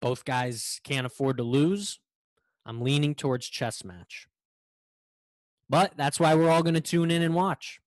Both 0.02 0.26
guys 0.26 0.82
can't 0.84 1.06
afford 1.06 1.38
to 1.38 1.44
lose. 1.44 2.00
I'm 2.66 2.82
leaning 2.82 3.14
towards 3.14 3.48
chess 3.48 3.84
match. 3.84 4.28
But 5.72 5.94
that's 5.96 6.20
why 6.20 6.36
we're 6.36 6.50
all 6.50 6.64
going 6.64 6.74
to 6.74 6.82
tune 6.82 7.12
in 7.12 7.22
and 7.22 7.34
watch. 7.34 7.80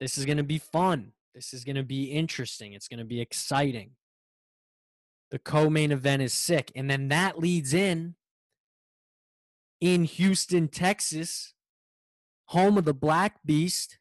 This 0.00 0.18
is 0.18 0.24
going 0.24 0.38
to 0.38 0.42
be 0.42 0.58
fun. 0.58 1.12
This 1.36 1.54
is 1.54 1.62
going 1.62 1.76
to 1.76 1.84
be 1.84 2.06
interesting. 2.06 2.72
It's 2.72 2.88
going 2.88 2.98
to 2.98 3.04
be 3.04 3.20
exciting. 3.20 3.92
The 5.30 5.38
co 5.38 5.70
main 5.70 5.92
event 5.92 6.20
is 6.20 6.32
sick. 6.32 6.72
And 6.74 6.90
then 6.90 7.06
that 7.10 7.38
leads 7.38 7.72
in 7.72 8.16
in 9.80 10.02
Houston, 10.02 10.66
Texas, 10.66 11.54
home 12.46 12.76
of 12.76 12.84
the 12.84 12.92
Black 12.92 13.38
Beast. 13.46 14.00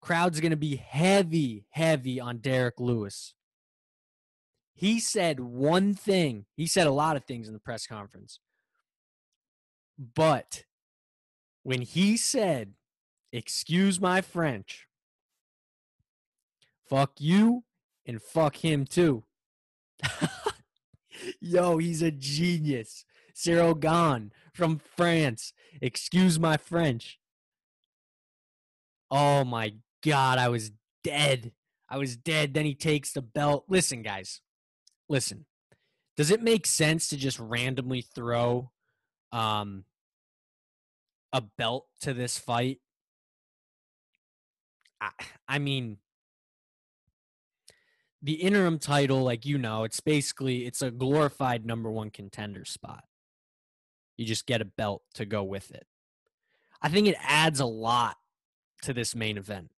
Crowd's 0.00 0.38
going 0.38 0.52
to 0.52 0.56
be 0.56 0.76
heavy, 0.76 1.66
heavy 1.70 2.20
on 2.20 2.38
Derrick 2.38 2.78
Lewis. 2.78 3.34
He 4.74 5.00
said 5.00 5.40
one 5.40 5.92
thing. 5.92 6.44
He 6.54 6.68
said 6.68 6.86
a 6.86 6.92
lot 6.92 7.16
of 7.16 7.24
things 7.24 7.48
in 7.48 7.52
the 7.52 7.58
press 7.58 7.84
conference. 7.84 8.38
But 10.14 10.62
when 11.68 11.82
he 11.82 12.16
said, 12.16 12.72
Excuse 13.30 14.00
my 14.00 14.22
French, 14.22 14.88
fuck 16.88 17.12
you 17.18 17.64
and 18.06 18.22
fuck 18.22 18.64
him 18.64 18.86
too. 18.86 19.24
Yo, 21.42 21.76
he's 21.76 22.00
a 22.00 22.10
genius. 22.10 23.04
Ciryl 23.36 23.78
Gane 23.78 24.32
from 24.54 24.80
France. 24.96 25.52
Excuse 25.82 26.40
my 26.40 26.56
French. 26.56 27.18
Oh 29.10 29.44
my 29.44 29.74
God, 30.02 30.38
I 30.38 30.48
was 30.48 30.72
dead. 31.04 31.52
I 31.86 31.98
was 31.98 32.16
dead. 32.16 32.54
Then 32.54 32.64
he 32.64 32.74
takes 32.74 33.12
the 33.12 33.20
belt. 33.20 33.66
Listen, 33.68 34.00
guys, 34.00 34.40
listen. 35.06 35.44
Does 36.16 36.30
it 36.30 36.42
make 36.42 36.64
sense 36.64 37.08
to 37.08 37.18
just 37.18 37.38
randomly 37.38 38.00
throw 38.00 38.70
um, 39.32 39.84
a 41.32 41.40
belt 41.40 41.86
to 42.00 42.14
this 42.14 42.38
fight? 42.38 42.78
I, 45.00 45.10
I 45.48 45.58
mean, 45.58 45.98
the 48.22 48.34
interim 48.34 48.78
title, 48.78 49.22
like 49.22 49.46
you 49.46 49.58
know, 49.58 49.84
it's 49.84 50.00
basically 50.00 50.66
it's 50.66 50.82
a 50.82 50.90
glorified 50.90 51.64
number 51.64 51.90
one 51.90 52.10
contender 52.10 52.64
spot. 52.64 53.04
You 54.16 54.26
just 54.26 54.46
get 54.46 54.60
a 54.60 54.64
belt 54.64 55.02
to 55.14 55.24
go 55.24 55.44
with 55.44 55.70
it. 55.70 55.86
I 56.82 56.88
think 56.88 57.06
it 57.06 57.16
adds 57.20 57.60
a 57.60 57.66
lot 57.66 58.16
to 58.82 58.92
this 58.92 59.14
main 59.14 59.38
event. 59.38 59.70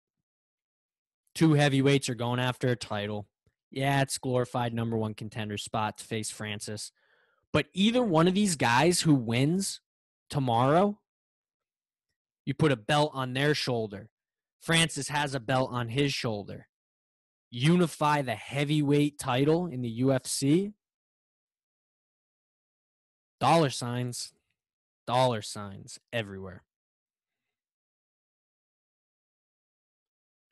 Two 1.35 1.55
heavyweights 1.55 2.09
are 2.09 2.15
going 2.15 2.41
after 2.41 2.69
a 2.69 2.77
title. 2.77 3.27
Yeah, 3.71 4.03
it's 4.03 4.19
glorified 4.19 4.75
number 4.75 4.97
one 4.97 5.15
contender 5.15 5.57
spot 5.57 5.99
to 5.99 6.05
face 6.05 6.31
Francis. 6.31 6.93
But 7.53 7.67
either 7.73 8.03
one 8.03 8.29
of 8.29 8.35
these 8.35 8.57
guys 8.57 9.01
who 9.01 9.15
wins 9.15 9.81
tomorrow, 10.29 10.99
you 12.45 12.55
put 12.55 12.73
a 12.73 12.77
belt 12.77 13.11
on 13.15 13.33
their 13.33 13.55
shoulder. 13.55 14.09
Francis 14.61 15.09
has 15.09 15.35
a 15.35 15.41
belt 15.41 15.71
on 15.73 15.89
his 15.89 16.13
shoulder. 16.13 16.69
Unify 17.51 18.23
the 18.23 18.35
heavyweight 18.35 19.19
title 19.19 19.67
in 19.67 19.83
the 19.83 20.01
UFC 20.01 20.75
dollar 23.41 23.71
signs, 23.71 24.33
dollar 25.07 25.43
signs 25.43 25.99
everywhere. 26.13 26.63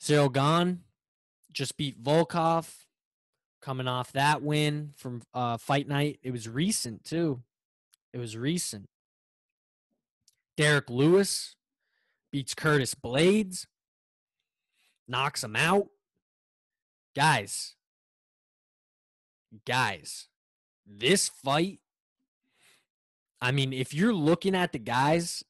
Ciryl 0.01 0.33
Gane 0.33 0.81
just 1.53 1.77
beat 1.77 2.03
Volkov, 2.03 2.73
coming 3.61 3.87
off 3.87 4.13
that 4.13 4.43
win 4.43 4.93
from 4.97 5.23
uh, 5.35 5.59
Fight 5.59 5.87
Night. 5.87 6.19
It 6.23 6.31
was 6.31 6.49
recent 6.49 7.05
too. 7.05 7.43
It 8.13 8.19
was 8.19 8.37
recent. 8.37 8.89
Derrick 10.57 10.89
Lewis 10.89 11.57
beats 12.33 12.55
Curtis 12.55 12.95
Blaydes, 12.95 13.67
knocks 15.07 15.43
him 15.45 15.57
out. 15.57 15.89
Guys, 17.15 17.75
guys, 19.65 20.29
this 20.87 21.29
fight 21.29 21.81
I 23.41 23.53
mean, 23.53 23.73
if 23.73 23.95
you're 23.95 24.15
looking 24.15 24.55
at 24.55 24.73
the 24.73 24.79
guys, 24.79 25.45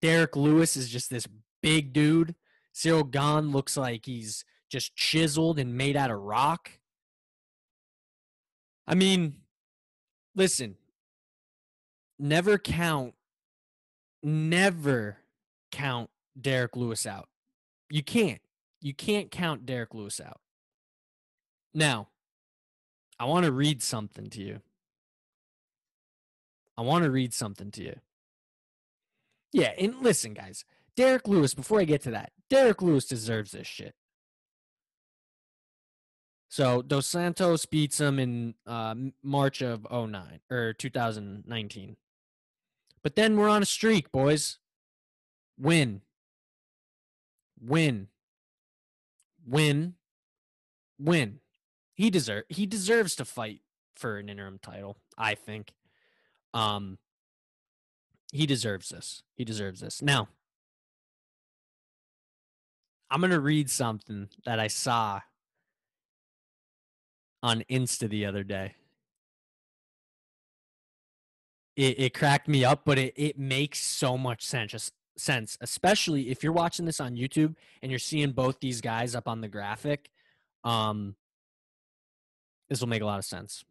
Derrick 0.00 0.36
Lewis 0.36 0.76
is 0.76 0.88
just 0.88 1.10
this 1.10 1.26
big 1.62 1.92
dude. 1.92 2.34
Ciryl 2.74 3.10
Gane 3.10 3.50
looks 3.50 3.76
like 3.76 4.06
he's 4.06 4.44
just 4.70 4.96
chiseled 4.96 5.58
and 5.58 5.76
made 5.76 5.96
out 5.96 6.10
of 6.10 6.20
rock. 6.20 6.70
I 8.86 8.94
mean, 8.94 9.36
listen, 10.34 10.76
never 12.18 12.56
count, 12.56 13.14
never 14.22 15.18
count 15.70 16.10
Derrick 16.40 16.76
Lewis 16.76 17.06
out. 17.06 17.28
You 17.90 18.02
can't. 18.02 18.40
You 18.80 18.94
can't 18.94 19.30
count 19.30 19.66
Derrick 19.66 19.94
Lewis 19.94 20.20
out. 20.20 20.40
Now, 21.74 22.08
I 23.18 23.24
want 23.24 23.46
to 23.46 23.52
read 23.52 23.82
something 23.82 24.30
to 24.30 24.42
you. 24.42 24.60
I 26.76 26.82
want 26.82 27.04
to 27.04 27.10
read 27.10 27.34
something 27.34 27.70
to 27.72 27.82
you. 27.82 27.96
Yeah, 29.52 29.72
and 29.78 29.96
listen, 30.00 30.34
guys, 30.34 30.64
Derrick 30.94 31.26
Lewis, 31.26 31.54
before 31.54 31.80
I 31.80 31.84
get 31.84 32.02
to 32.02 32.10
that, 32.12 32.32
Derrick 32.48 32.82
Lewis 32.82 33.06
deserves 33.06 33.52
this 33.52 33.66
shit. 33.66 33.94
So 36.48 36.82
Dos 36.82 37.06
Santos 37.06 37.66
beats 37.66 38.00
him 38.00 38.18
in 38.18 38.54
uh, 38.66 38.94
March 39.22 39.60
of 39.60 39.86
09 39.90 40.40
or 40.50 40.72
2019. 40.72 41.96
But 43.02 43.16
then 43.16 43.36
we're 43.36 43.48
on 43.48 43.62
a 43.62 43.66
streak, 43.66 44.10
boys. 44.10 44.58
Win. 45.58 46.02
Win. 47.60 48.08
Win. 49.46 49.94
Win. 50.98 51.40
He 51.94 52.10
deserve 52.10 52.44
he 52.48 52.66
deserves 52.66 53.16
to 53.16 53.24
fight 53.24 53.60
for 53.96 54.18
an 54.18 54.28
interim 54.28 54.58
title, 54.62 54.98
I 55.16 55.34
think. 55.34 55.72
Um, 56.54 56.98
he 58.32 58.46
deserves 58.46 58.90
this. 58.90 59.22
He 59.34 59.44
deserves 59.44 59.80
this. 59.80 60.00
Now, 60.02 60.28
I'm 63.10 63.20
to 63.30 63.40
read 63.40 63.70
something 63.70 64.28
that 64.44 64.60
I 64.60 64.68
saw 64.68 65.20
on 67.42 67.64
Insta 67.70 68.08
the 68.08 68.26
other 68.26 68.44
day. 68.44 68.74
It, 71.76 71.98
it 71.98 72.14
cracked 72.14 72.48
me 72.48 72.64
up, 72.64 72.82
but 72.84 72.98
it, 72.98 73.14
it 73.16 73.38
makes 73.38 73.80
so 73.80 74.18
much 74.18 74.44
sense, 74.44 74.72
sense, 75.18 75.56
especially 75.60 76.30
if 76.30 76.42
you're 76.42 76.52
watching 76.52 76.86
this 76.86 77.00
on 77.00 77.16
YouTube 77.16 77.54
and 77.82 77.90
you're 77.90 77.98
seeing 77.98 78.32
both 78.32 78.60
these 78.60 78.80
guys 78.80 79.14
up 79.14 79.28
on 79.28 79.40
the 79.40 79.48
graphic. 79.48 80.10
Um, 80.64 81.16
this 82.68 82.80
will 82.80 82.88
make 82.88 83.02
a 83.02 83.06
lot 83.06 83.18
of 83.18 83.24
sense. 83.24 83.64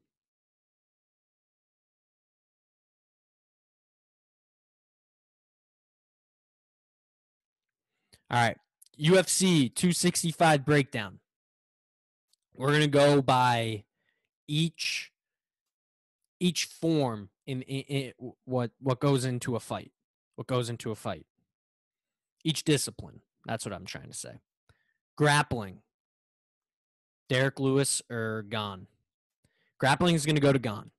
All 8.30 8.42
right. 8.42 8.58
UFC 9.00 9.74
265 9.74 10.66
breakdown. 10.66 11.20
We're 12.54 12.70
going 12.70 12.82
to 12.82 12.88
go 12.88 13.22
by 13.22 13.84
each 14.48 15.12
each 16.40 16.66
form 16.66 17.30
in, 17.46 17.62
in, 17.64 17.82
in, 17.84 18.14
what 18.46 18.72
what 18.80 19.00
goes 19.00 19.24
into 19.26 19.56
a 19.56 19.60
fight. 19.60 19.92
What 20.36 20.48
goes 20.48 20.70
into 20.70 20.92
a 20.92 20.96
fight. 20.96 21.26
Each 22.44 22.64
discipline. 22.64 23.22
That's 23.46 23.66
what 23.66 23.74
I'm 23.74 23.86
trying 23.86 24.10
to 24.10 24.18
say. 24.18 24.40
Grappling. 25.18 25.80
Derrick 27.30 27.60
Lewis 27.60 28.02
or 28.10 28.44
Gane. 28.48 28.88
Grappling 29.80 30.16
is 30.16 30.26
going 30.26 30.36
to 30.36 30.42
go 30.42 30.54
to 30.54 30.60
Gane. 30.60 30.92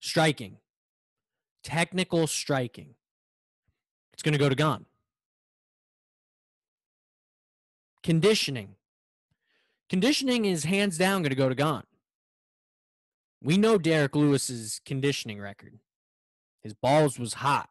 Striking. 0.00 0.56
Technical 1.62 2.26
striking. 2.26 2.94
It's 4.12 4.22
going 4.22 4.32
to 4.32 4.38
go 4.38 4.48
to 4.48 4.54
Gane. 4.54 4.86
Conditioning. 8.02 8.76
conditioning 9.88 10.44
is 10.44 10.64
hands 10.64 10.96
down 10.96 11.22
going 11.22 11.30
to 11.30 11.36
go 11.36 11.48
to 11.48 11.54
Gane. 11.54 11.82
We 13.42 13.56
know 13.56 13.78
Derrick 13.78 14.14
Lewis's 14.14 14.80
conditioning 14.84 15.40
record. 15.40 15.78
His 16.62 16.74
balls 16.74 17.18
was 17.18 17.34
hot. 17.34 17.69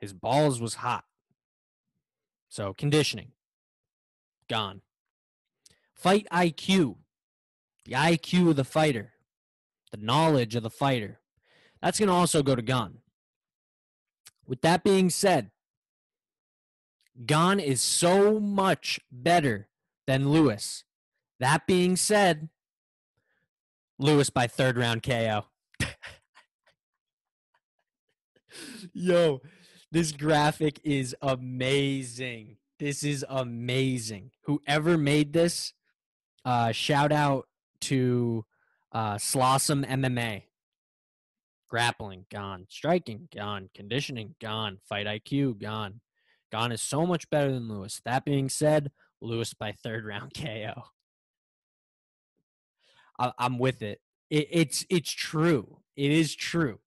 His 0.00 0.12
balls 0.12 0.60
was 0.60 0.76
hot. 0.76 1.04
So 2.48 2.74
conditioning 2.74 3.32
gone. 4.48 4.82
Fight 5.94 6.26
IQ, 6.32 6.96
the 7.84 7.92
IQ 7.92 8.50
of 8.50 8.56
the 8.56 8.64
fighter, 8.64 9.12
the 9.92 9.98
knowledge 9.98 10.56
of 10.56 10.62
the 10.62 10.70
fighter. 10.70 11.20
That's 11.80 11.98
going 11.98 12.08
to 12.08 12.14
also 12.14 12.42
go 12.42 12.54
to 12.54 12.62
Gane. 12.62 12.98
With 14.46 14.62
that 14.62 14.82
being 14.82 15.10
said, 15.10 15.50
Gane 17.24 17.60
is 17.60 17.80
so 17.80 18.40
much 18.40 18.98
better 19.12 19.68
than 20.06 20.30
Lewis. 20.30 20.84
That 21.38 21.66
being 21.66 21.96
said, 21.96 22.48
Lewis 23.98 24.30
by 24.30 24.46
third 24.46 24.76
round 24.76 25.02
KO. 25.02 25.44
Yo, 28.92 29.40
this 29.92 30.12
graphic 30.12 30.80
is 30.84 31.16
amazing. 31.20 32.56
This 32.78 33.02
is 33.02 33.24
amazing. 33.28 34.30
Whoever 34.44 34.96
made 34.96 35.32
this, 35.32 35.72
uh, 36.44 36.72
shout 36.72 37.12
out 37.12 37.48
to 37.82 38.44
uh, 38.92 39.14
Slawsome 39.14 39.86
MMA. 39.86 40.44
Grappling, 41.68 42.26
gone. 42.30 42.66
Striking, 42.68 43.28
gone. 43.34 43.70
Conditioning, 43.74 44.34
gone. 44.40 44.78
Fight 44.88 45.06
IQ, 45.06 45.60
gone. 45.60 46.00
Gane 46.50 46.72
is 46.72 46.82
so 46.82 47.06
much 47.06 47.30
better 47.30 47.52
than 47.52 47.68
Lewis. 47.68 48.00
That 48.04 48.24
being 48.24 48.48
said, 48.48 48.90
Lewis 49.20 49.54
by 49.54 49.72
third 49.72 50.04
round 50.04 50.32
KO. 50.36 50.84
I, 53.18 53.32
am 53.38 53.58
with 53.58 53.82
it. 53.82 54.00
it. 54.30 54.48
It's 54.50 54.86
it's 54.88 55.12
true. 55.12 55.78
It 55.96 56.10
is 56.10 56.34
true. 56.34 56.80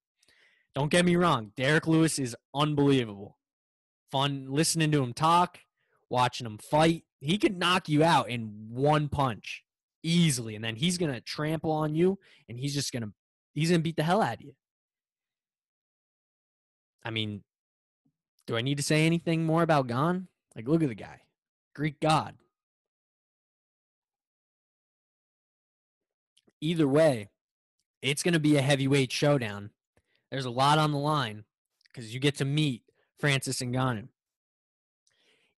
Don't 0.76 0.92
get 0.92 1.06
me 1.06 1.16
wrong. 1.16 1.52
Derrick 1.56 1.88
Lewis 1.88 2.18
is 2.18 2.36
unbelievable. 2.54 3.38
Fun 4.12 4.48
listening 4.50 4.92
to 4.92 5.04
him 5.04 5.14
talk, 5.14 5.60
watching 6.10 6.46
him 6.46 6.58
fight. 6.58 7.04
He 7.20 7.38
could 7.38 7.58
knock 7.58 7.88
you 7.88 8.04
out 8.04 8.30
in 8.30 8.68
one 8.70 9.08
punch 9.10 9.64
easily, 10.02 10.56
and 10.56 10.64
then 10.64 10.76
he's 10.76 10.98
gonna 10.98 11.22
trample 11.22 11.72
on 11.72 11.96
you, 11.96 12.20
and 12.50 12.60
he's 12.60 12.74
just 12.74 12.92
gonna 12.92 13.12
he's 13.54 13.70
gonna 13.70 13.84
beat 13.84 13.96
the 13.96 14.04
hell 14.04 14.22
out 14.22 14.36
of 14.36 14.42
you. 14.42 14.54
I 17.04 17.12
mean, 17.12 17.44
do 18.48 18.58
I 18.58 18.62
need 18.62 18.78
to 18.78 18.84
say 18.84 19.06
anything 19.06 19.46
more 19.46 19.64
about 19.64 19.88
Gane? 19.88 20.28
Like, 20.56 20.68
look 20.68 20.84
at 20.84 20.90
the 20.90 20.96
guy, 20.96 21.22
Greek 21.74 22.00
god. 22.00 22.36
Either 26.62 26.88
way, 26.88 27.30
it's 28.02 28.24
to 28.24 28.40
be 28.40 28.56
a 28.56 28.62
heavyweight 28.62 29.12
showdown. 29.12 29.72
There's 30.34 30.46
a 30.46 30.50
lot 30.50 30.80
on 30.80 30.92
the 30.92 30.98
line 30.98 31.44
because 31.86 32.12
you 32.12 32.20
get 32.20 32.38
to 32.38 32.46
meet 32.46 32.82
Francis 33.20 33.62
and 33.62 33.72
Ngannou. 33.72 34.08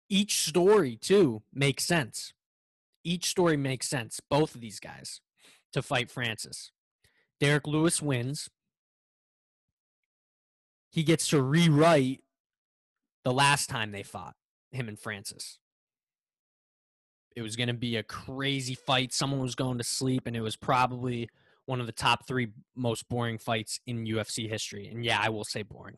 Each 0.10 0.40
story, 0.40 0.98
too, 0.98 1.44
makes 1.54 1.86
sense. 1.86 2.34
Each 3.02 3.28
story 3.28 3.56
makes 3.56 3.88
sense. 3.88 4.20
Both 4.30 4.54
of 4.54 4.60
these 4.60 4.82
guys 4.82 5.22
to 5.72 5.82
fight 5.82 6.12
Francis. 6.12 6.74
Derrick 7.40 7.66
Lewis 7.66 8.02
wins. 8.02 8.50
He 10.92 11.04
gets 11.04 11.30
to 11.30 11.42
rewrite 11.42 12.20
the 13.24 13.32
last 13.32 13.70
time 13.70 13.94
they 13.94 14.04
fought, 14.04 14.36
him 14.74 14.90
and 14.90 15.00
Francis. 15.00 15.58
It 17.34 17.44
was 17.44 17.56
going 17.56 17.70
to 17.70 17.74
be 17.74 17.96
a 17.96 18.04
crazy 18.04 18.76
fight. 18.76 19.14
Someone 19.14 19.40
was 19.40 19.56
going 19.56 19.78
to 19.78 19.86
sleep, 19.86 20.24
and 20.28 20.36
it 20.36 20.42
was 20.42 20.58
probably 20.58 21.30
one 21.66 21.80
of 21.80 21.88
the 21.88 21.92
top 21.92 22.28
three 22.28 22.50
most 22.76 23.08
boring 23.10 23.38
fights 23.38 23.80
in 23.88 24.06
UFC 24.06 24.50
history. 24.50 24.88
And 24.88 25.04
yeah, 25.04 25.20
I 25.22 25.30
will 25.30 25.44
say 25.44 25.64
boring. 25.64 25.98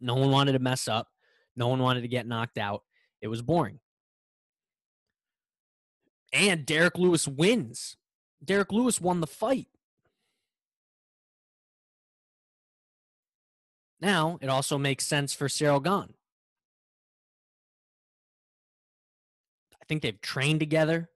No 0.00 0.14
one 0.14 0.30
wanted 0.30 0.52
to 0.52 0.58
mess 0.58 0.88
up. 0.88 1.08
No 1.56 1.68
one 1.68 1.80
wanted 1.80 2.02
to 2.02 2.08
get 2.08 2.26
knocked 2.26 2.58
out. 2.58 2.82
It 3.20 3.28
was 3.28 3.42
boring. 3.42 3.80
And 6.32 6.64
Derrick 6.64 6.96
Lewis 6.96 7.26
wins. 7.26 7.96
Derrick 8.42 8.72
Lewis 8.72 9.00
won 9.00 9.20
the 9.20 9.26
fight. 9.26 9.66
Now, 14.00 14.38
it 14.40 14.48
also 14.48 14.78
makes 14.78 15.06
sense 15.06 15.34
for 15.34 15.48
Ciryl 15.48 15.82
Gane. 15.82 16.14
I 19.74 19.84
think 19.86 20.02
they've 20.02 20.20
trained 20.20 20.60
together. 20.60 21.10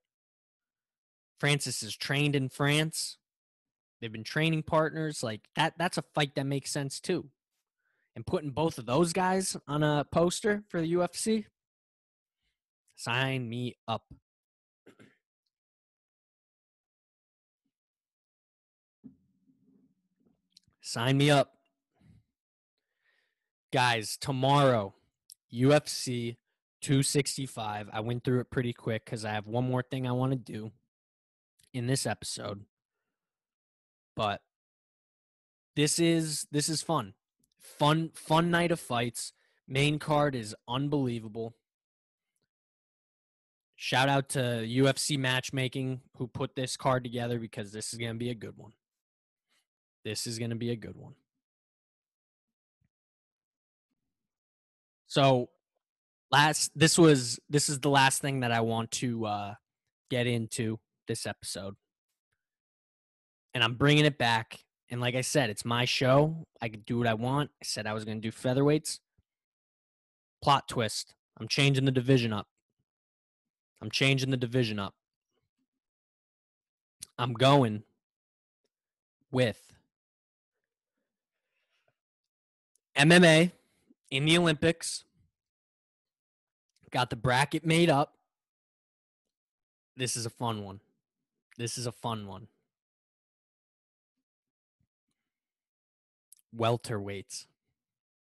Francis 1.39 1.82
is 1.82 1.97
trained 1.97 2.37
in 2.37 2.49
France. 2.49 3.18
They've 4.01 4.12
been 4.12 4.24
training 4.24 4.64
partners. 4.64 5.22
Like 5.22 5.49
that 5.57 5.74
that's 5.78 5.99
a 5.99 6.05
fight 6.14 6.35
that 6.35 6.47
makes 6.47 6.70
sense 6.70 7.01
too. 7.01 7.28
And 8.16 8.26
putting 8.26 8.51
both 8.51 8.78
of 8.78 8.87
those 8.87 9.12
guys 9.12 9.57
on 9.66 9.82
a 9.82 10.05
poster 10.12 10.62
for 10.68 10.80
the 10.80 10.93
UFC, 10.93 11.47
sign 12.95 13.49
me 13.49 13.76
up. 13.89 14.05
Sign 20.80 21.16
me 21.16 21.30
up. 21.30 21.55
Guys, 23.72 24.16
tomorrow, 24.16 24.95
UFC 25.53 26.37
265. 26.82 27.89
I 27.93 28.01
went 28.01 28.22
through 28.22 28.41
it 28.41 28.51
pretty 28.51 28.72
quick 28.72 29.05
because 29.05 29.24
I 29.24 29.32
have 29.32 29.49
one 29.49 29.68
more 29.68 29.82
thing 29.82 30.07
I 30.07 30.12
want 30.12 30.32
to 30.32 30.39
do 30.39 30.70
in 31.75 31.87
this 31.87 32.07
episode. 32.07 32.64
But 34.16 34.41
this 35.77 35.99
is 35.99 36.47
this 36.51 36.68
is 36.68 36.83
fun. 36.83 37.14
Fun 37.59 38.11
fun 38.14 38.51
night 38.51 38.70
of 38.70 38.81
fights. 38.81 39.33
Main 39.66 39.99
card 39.99 40.35
is 40.35 40.55
unbelievable. 40.68 41.57
Shout 43.77 44.09
out 44.09 44.29
to 44.31 44.39
UFC 44.39 45.18
matchmaking 45.18 46.01
who 46.16 46.29
put 46.29 46.55
this 46.55 46.77
card 46.77 47.03
together 47.03 47.39
because 47.39 47.72
this 47.72 47.93
is 47.93 47.99
going 47.99 48.12
to 48.12 48.18
be 48.18 48.31
a 48.31 48.35
good 48.35 48.57
one. 48.57 48.72
This 50.05 50.27
is 50.27 50.39
going 50.39 50.51
to 50.51 50.57
be 50.57 50.70
a 50.70 50.77
good 50.77 50.97
one. 50.97 51.14
So 55.07 55.49
last 56.31 56.70
this 56.75 56.99
was 56.99 57.41
this 57.49 57.68
is 57.68 57.81
the 57.81 57.91
last 57.91 58.20
thing 58.20 58.41
that 58.41 58.53
I 58.53 58.61
want 58.61 58.91
to 58.93 59.27
uh 59.27 59.55
get 60.11 60.27
into 60.27 60.79
this 61.07 61.26
episode. 61.26 61.74
And 63.52 63.62
I'm 63.62 63.74
bringing 63.74 64.05
it 64.05 64.18
back. 64.18 64.61
And 64.90 65.00
like 65.00 65.14
I 65.14 65.20
said, 65.20 65.50
it's 65.50 65.64
my 65.64 65.84
show. 65.84 66.46
I 66.61 66.68
can 66.68 66.80
do 66.80 66.98
what 66.98 67.07
I 67.07 67.14
want. 67.14 67.50
I 67.61 67.64
said 67.64 67.86
I 67.86 67.94
was 67.94 68.05
going 68.05 68.20
to 68.20 68.30
do 68.30 68.32
featherweights. 68.32 68.98
Plot 70.42 70.68
twist. 70.68 71.14
I'm 71.38 71.48
changing 71.48 71.84
the 71.84 71.90
division 71.90 72.32
up. 72.32 72.46
I'm 73.80 73.90
changing 73.90 74.30
the 74.30 74.36
division 74.36 74.78
up. 74.78 74.94
I'm 77.18 77.32
going 77.32 77.82
with 79.30 79.74
MMA 82.96 83.52
in 84.11 84.24
the 84.24 84.38
Olympics. 84.38 85.05
Got 86.90 87.11
the 87.11 87.16
bracket 87.16 87.66
made 87.66 87.90
up. 87.90 88.14
This 89.96 90.16
is 90.16 90.26
a 90.26 90.30
fun 90.30 90.64
one. 90.64 90.80
This 91.57 91.78
is 91.78 91.86
a 91.86 91.92
fun 91.92 92.26
one. 92.26 92.48
Welterweights. 96.57 97.46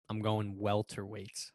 I'm 0.10 0.22
going 0.22 0.58
welterweights. 0.62 1.52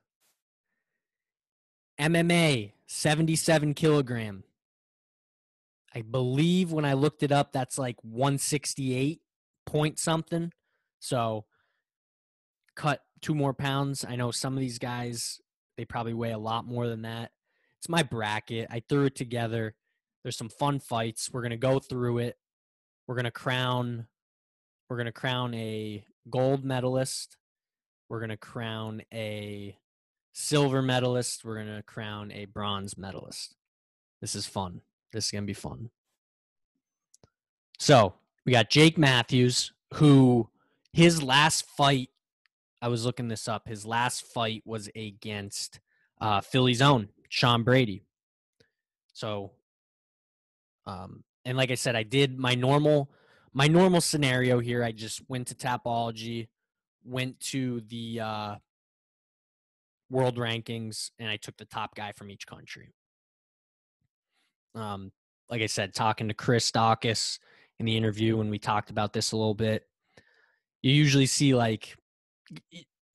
MMA, 2.00 2.72
77 2.86 3.74
kilogram. 3.74 4.44
I 5.94 6.02
believe 6.02 6.72
when 6.72 6.84
I 6.84 6.94
looked 6.94 7.22
it 7.22 7.32
up, 7.32 7.52
that's 7.52 7.78
like 7.78 7.96
168 8.02 9.20
point 9.66 9.98
something. 9.98 10.52
So 10.98 11.44
cut 12.74 13.02
two 13.20 13.34
more 13.34 13.52
pounds. 13.54 14.04
I 14.08 14.16
know 14.16 14.30
some 14.30 14.54
of 14.54 14.60
these 14.60 14.78
guys, 14.78 15.40
they 15.76 15.84
probably 15.84 16.14
weigh 16.14 16.32
a 16.32 16.38
lot 16.38 16.64
more 16.64 16.88
than 16.88 17.02
that. 17.02 17.32
It's 17.78 17.88
my 17.88 18.02
bracket. 18.02 18.68
I 18.70 18.82
threw 18.88 19.06
it 19.06 19.14
together. 19.14 19.74
There's 20.22 20.36
some 20.36 20.48
fun 20.48 20.80
fights. 20.80 21.30
We're 21.32 21.42
gonna 21.42 21.56
go 21.56 21.78
through 21.78 22.18
it. 22.18 22.36
We're 23.06 23.16
gonna 23.16 23.30
crown. 23.30 24.06
We're 24.88 24.96
gonna 24.96 25.12
crown 25.12 25.54
a 25.54 26.04
gold 26.28 26.64
medalist. 26.64 27.36
We're 28.08 28.20
gonna 28.20 28.36
crown 28.36 29.02
a 29.12 29.76
silver 30.32 30.82
medalist. 30.82 31.44
We're 31.44 31.58
gonna 31.58 31.82
crown 31.82 32.32
a 32.32 32.44
bronze 32.46 32.98
medalist. 32.98 33.56
This 34.20 34.34
is 34.34 34.46
fun. 34.46 34.82
This 35.12 35.26
is 35.26 35.30
gonna 35.30 35.46
be 35.46 35.54
fun. 35.54 35.90
So 37.78 38.14
we 38.44 38.52
got 38.52 38.68
Jake 38.68 38.98
Matthews, 38.98 39.72
who 39.94 40.48
his 40.92 41.22
last 41.22 41.64
fight. 41.76 42.10
I 42.82 42.88
was 42.88 43.04
looking 43.04 43.28
this 43.28 43.48
up. 43.48 43.68
His 43.68 43.84
last 43.84 44.24
fight 44.24 44.62
was 44.64 44.88
against 44.94 45.80
uh, 46.20 46.40
Philly's 46.40 46.82
own 46.82 47.08
Sean 47.28 47.62
Brady. 47.62 48.02
So 49.12 49.52
Um, 50.86 51.24
and 51.44 51.56
like 51.56 51.70
I 51.70 51.74
said, 51.74 51.96
I 51.96 52.02
did 52.02 52.38
my 52.38 52.54
normal 52.54 53.10
my 53.52 53.66
normal 53.66 54.00
scenario 54.00 54.60
here. 54.60 54.84
I 54.84 54.92
just 54.92 55.22
went 55.28 55.48
to 55.48 55.54
Tapology, 55.54 56.48
went 57.04 57.40
to 57.40 57.80
the 57.88 58.20
uh, 58.20 58.54
world 60.08 60.36
rankings, 60.36 61.10
and 61.18 61.28
I 61.28 61.36
took 61.36 61.56
the 61.56 61.64
top 61.64 61.94
guy 61.94 62.12
from 62.12 62.30
each 62.30 62.46
country. 62.46 62.90
Um, 64.74 65.10
like 65.48 65.62
I 65.62 65.66
said, 65.66 65.94
talking 65.94 66.28
to 66.28 66.34
Chris 66.34 66.70
Daukaus 66.70 67.40
in 67.80 67.86
the 67.86 67.96
interview 67.96 68.36
when 68.36 68.50
we 68.50 68.58
talked 68.58 68.90
about 68.90 69.12
this 69.12 69.32
a 69.32 69.36
little 69.36 69.54
bit, 69.54 69.84
you 70.82 70.92
usually 70.92 71.26
see 71.26 71.54
like 71.54 71.96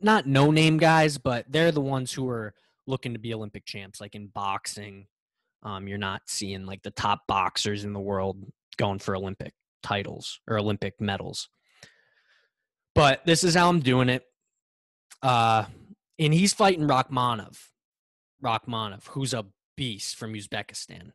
not 0.02 0.28
no 0.28 0.52
name 0.52 0.78
guys, 0.78 1.18
but 1.18 1.46
they're 1.50 1.72
the 1.72 1.82
ones 1.82 2.12
who 2.12 2.28
are 2.30 2.54
looking 2.88 3.14
to 3.14 3.20
be 3.20 3.34
Olympic 3.34 3.66
champs. 3.66 4.02
Like 4.02 4.16
in 4.16 4.28
boxing, 4.28 5.08
um, 5.66 5.88
you're 5.88 5.98
not 5.98 6.22
seeing 6.28 6.66
like 6.66 6.84
the 6.84 6.92
top 6.92 7.22
boxers 7.28 7.84
in 7.84 7.92
the 7.92 8.00
world 8.00 8.38
going 8.78 9.00
for 9.00 9.16
Olympic 9.16 9.54
titles 9.82 10.40
or 10.48 10.60
Olympic 10.60 11.02
medals. 11.02 11.50
But 12.94 13.26
this 13.26 13.44
is 13.44 13.56
how 13.56 13.68
I'm 13.68 13.80
doing 13.80 14.08
it. 14.08 14.24
Uh, 15.22 15.66
and 16.20 16.34
he's 16.34 16.54
fighting 16.54 16.88
Rakhmonov. 16.88 17.58
Rakhmonov, 18.44 19.08
who's 19.08 19.34
a 19.34 19.46
beast 19.76 20.16
from 20.16 20.34
Uzbekistan. 20.34 21.12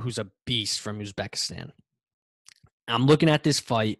Who's 0.00 0.18
a 0.18 0.28
beast 0.46 0.80
from 0.80 0.98
Uzbekistan. 0.98 1.72
I'm 2.88 3.06
looking 3.06 3.28
at 3.28 3.42
this 3.42 3.60
fight. 3.60 3.98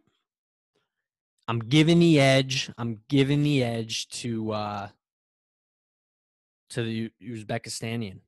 I'm 1.47 1.59
giving 1.59 1.99
the 1.99 2.20
edge. 2.20 2.70
I'm 2.78 3.01
giving 3.09 3.43
the 3.43 3.62
edge 3.62 4.09
to 4.09 4.53
uh 4.53 4.89
to 6.70 6.82
the 6.82 7.11
Uzbekistanian. 7.22 8.20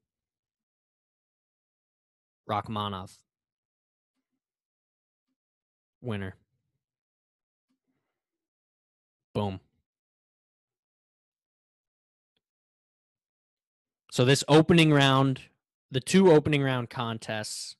Rakhmonov. 2.49 3.19
Winner. 6.01 6.35
Boom. 9.35 9.61
So 14.11 14.25
this 14.25 14.43
opening 14.49 14.93
round, 14.93 15.43
the 15.91 16.01
two 16.01 16.33
opening 16.33 16.63
round 16.63 16.91
contests, 16.91 17.77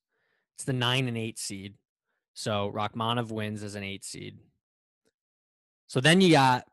it's 0.57 0.65
the 0.65 0.73
nine 0.73 1.09
and 1.09 1.17
eight 1.17 1.39
seed. 1.39 1.75
So 2.35 2.71
Rakhmonov 2.73 3.33
wins 3.33 3.63
as 3.63 3.75
an 3.75 3.83
eight 3.83 4.05
seed. 4.05 4.39
So 5.89 6.01
then 6.01 6.21
you 6.21 6.31
got 6.31 6.69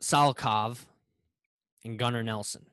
Salkov 0.00 0.86
and 1.84 1.98
Gunnar 1.98 2.22
Nelson. 2.22 2.66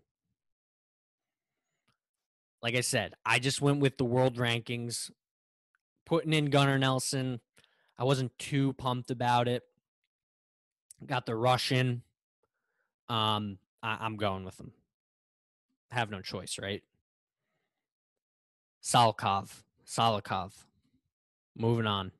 Like 2.62 2.76
I 2.76 2.82
said, 2.82 3.14
I 3.26 3.40
just 3.40 3.62
went 3.62 3.80
with 3.80 3.98
the 3.98 4.06
world 4.06 4.38
rankings, 4.38 5.10
putting 6.06 6.34
in 6.34 6.50
Gunnar 6.50 6.78
Nelson. 6.78 7.40
I 7.98 8.04
wasn't 8.04 8.38
too 8.38 8.74
pumped 8.74 9.12
about 9.12 9.48
it. 9.48 9.64
Got 11.06 11.26
the 11.26 11.36
Russian. 11.36 12.04
Um, 13.10 13.58
I- 13.82 14.06
am 14.06 14.16
going 14.18 14.46
with 14.46 14.60
him. 14.60 14.74
Have 15.90 16.12
no 16.12 16.22
choice, 16.22 16.58
right? 16.62 16.84
Salkov. 18.82 19.64
Salikov. 19.86 20.54
Moving 21.58 21.88
on. 21.88 22.12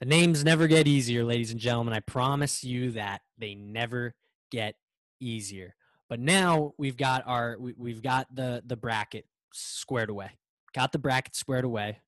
The 0.00 0.06
names 0.06 0.44
never 0.44 0.66
get 0.66 0.86
easier, 0.86 1.24
ladies 1.24 1.50
and 1.50 1.60
gentlemen. 1.60 1.94
I 1.94 2.00
promise 2.00 2.62
you 2.62 2.92
that 2.92 3.22
they 3.38 3.54
never 3.54 4.14
get 4.50 4.76
easier. 5.20 5.74
But 6.08 6.20
now 6.20 6.74
we've 6.78 6.96
got 6.96 7.24
our 7.26 7.56
we, 7.58 7.92
have 7.92 8.02
got 8.02 8.34
the 8.34 8.62
the 8.64 8.76
bracket 8.76 9.26
squared 9.52 10.10
away. 10.10 10.30
Got 10.72 10.92
the 10.92 10.98
bracket 10.98 11.34
squared 11.34 11.64
away. 11.64 12.00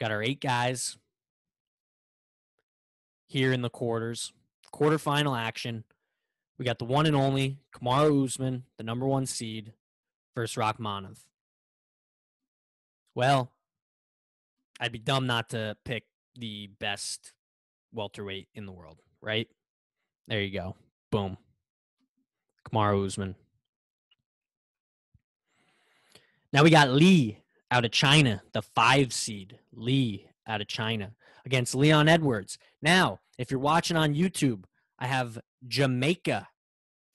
Got 0.00 0.10
our 0.10 0.22
eight 0.22 0.40
guys 0.40 0.96
here 3.26 3.52
in 3.52 3.62
the 3.62 3.70
quarters. 3.70 4.32
Quarterfinal 4.72 5.38
action. 5.38 5.84
We 6.58 6.64
got 6.64 6.78
the 6.78 6.84
one 6.84 7.06
and 7.06 7.16
only 7.16 7.58
Kamaru 7.74 8.24
Usman, 8.24 8.64
the 8.78 8.84
number 8.84 9.06
one 9.06 9.26
seed, 9.26 9.72
versus 10.34 10.56
Rakhmonov. 10.56 11.18
Well, 13.14 13.50
I'd 14.80 14.92
be 14.92 14.98
dumb 14.98 15.26
not 15.26 15.50
to 15.50 15.76
pick 15.84 16.04
the 16.36 16.68
best 16.78 17.32
welterweight 17.92 18.48
in 18.54 18.66
the 18.66 18.72
world, 18.72 19.00
right? 19.20 19.48
There 20.26 20.40
you 20.40 20.52
go. 20.52 20.76
Boom. 21.10 21.36
Kamaru 22.64 23.06
Usman. 23.06 23.34
Now 26.52 26.62
we 26.62 26.70
got 26.70 26.90
Li 26.90 27.42
out 27.70 27.84
of 27.84 27.90
China, 27.90 28.42
the 28.52 28.62
five 28.62 29.12
seed. 29.12 29.58
Li 29.72 30.28
out 30.46 30.60
of 30.60 30.68
China 30.68 31.12
against 31.44 31.74
Leon 31.74 32.08
Edwards. 32.08 32.58
Now, 32.80 33.20
if 33.38 33.50
you're 33.50 33.60
watching 33.60 33.96
on 33.96 34.14
YouTube, 34.14 34.64
I 34.98 35.06
have 35.06 35.38
Jamaica 35.66 36.48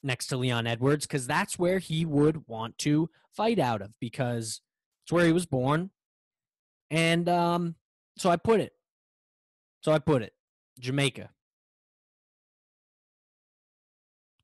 next 0.03 0.27
to 0.27 0.37
Leon 0.37 0.67
Edwards 0.67 1.05
because 1.05 1.27
that's 1.27 1.57
where 1.57 1.79
he 1.79 2.05
would 2.05 2.47
want 2.47 2.77
to 2.79 3.09
fight 3.31 3.59
out 3.59 3.81
of 3.81 3.91
because 3.99 4.61
it's 5.03 5.11
where 5.11 5.25
he 5.25 5.31
was 5.31 5.45
born. 5.45 5.91
And 6.91 7.29
um, 7.29 7.75
so 8.17 8.29
I 8.29 8.35
put 8.35 8.59
it. 8.59 8.73
So 9.81 9.91
I 9.91 9.99
put 9.99 10.21
it. 10.21 10.33
Jamaica. 10.79 11.29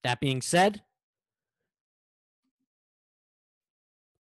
That 0.03 0.19
being 0.19 0.41
said, 0.41 0.81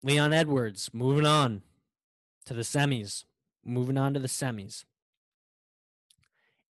Leon 0.02 0.32
Edwards 0.32 0.90
moving 0.92 1.26
on 1.26 1.62
to 2.46 2.54
the 2.54 2.62
semis. 2.62 3.24
Moving 3.64 3.98
on 3.98 4.14
to 4.14 4.20
the 4.20 4.28
semis. 4.28 4.84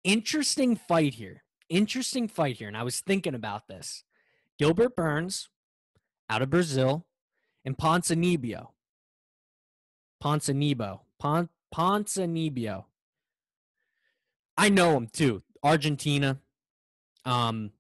Interesting 0.04 0.76
fight 0.76 1.16
here. 1.16 1.44
Interesting 1.70 2.28
fight 2.28 2.58
here. 2.58 2.68
And 2.68 2.78
I 2.78 2.84
was 2.84 3.02
thinking 3.02 3.36
about 3.36 3.68
this. 3.68 4.04
Gilbert 4.58 4.96
Burns 4.96 5.50
out 6.30 6.42
of 6.42 6.50
Brazil 6.50 7.06
and 7.66 7.78
Ponzinibbio. 7.78 8.70
Ponzinibbio. 10.24 11.02
Pon- 11.20 11.50
Ponzinibbio. 11.74 12.86
I 14.58 14.70
know 14.70 14.96
him 14.96 15.08
too. 15.08 15.44
Argentina. 15.62 16.40
Um, 17.26 17.72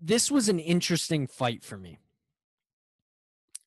this 0.00 0.30
was 0.30 0.48
an 0.48 0.58
interesting 0.58 1.26
fight 1.26 1.62
for 1.62 1.76
me. 1.76 1.98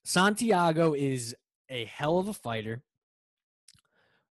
Santiago 0.07 0.93
is 0.93 1.35
a 1.69 1.83
hell 1.83 2.17
of 2.17 2.29
a 2.29 2.33
fighter. 2.33 2.81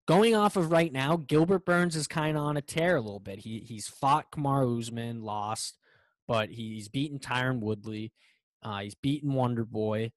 Going 0.06 0.36
off 0.36 0.56
of 0.56 0.70
right 0.70 0.92
now, 0.92 1.16
Gilbert 1.16 1.64
Burns 1.64 1.96
is 1.96 2.06
kind 2.06 2.36
of 2.36 2.44
on 2.44 2.56
a 2.56 2.62
tear 2.62 2.94
a 2.94 3.00
little 3.00 3.18
bit. 3.18 3.40
He 3.40 3.58
he's 3.58 3.88
fought 3.88 4.30
Kamaru 4.30 4.78
Usman, 4.78 5.24
lost, 5.24 5.76
but 6.28 6.50
he's 6.50 6.88
beaten 6.88 7.18
Tyron 7.18 7.58
Woodley. 7.58 8.12
Uh, 8.62 8.82
he's 8.82 8.94
beaten 8.94 9.32
Wonder 9.32 9.64
Boy. 9.64 10.12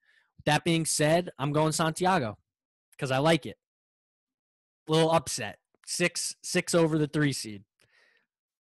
That 0.46 0.64
being 0.64 0.86
said, 0.86 1.32
I'm 1.40 1.54
going 1.54 1.72
Santiago 1.72 2.38
because 2.92 3.10
I 3.10 3.18
like 3.18 3.48
it. 3.48 3.58
Little 4.88 5.10
upset, 5.10 5.58
six 5.88 6.36
six 6.44 6.76
over 6.76 7.00
the 7.00 7.08
three 7.08 7.34
seed. 7.34 7.64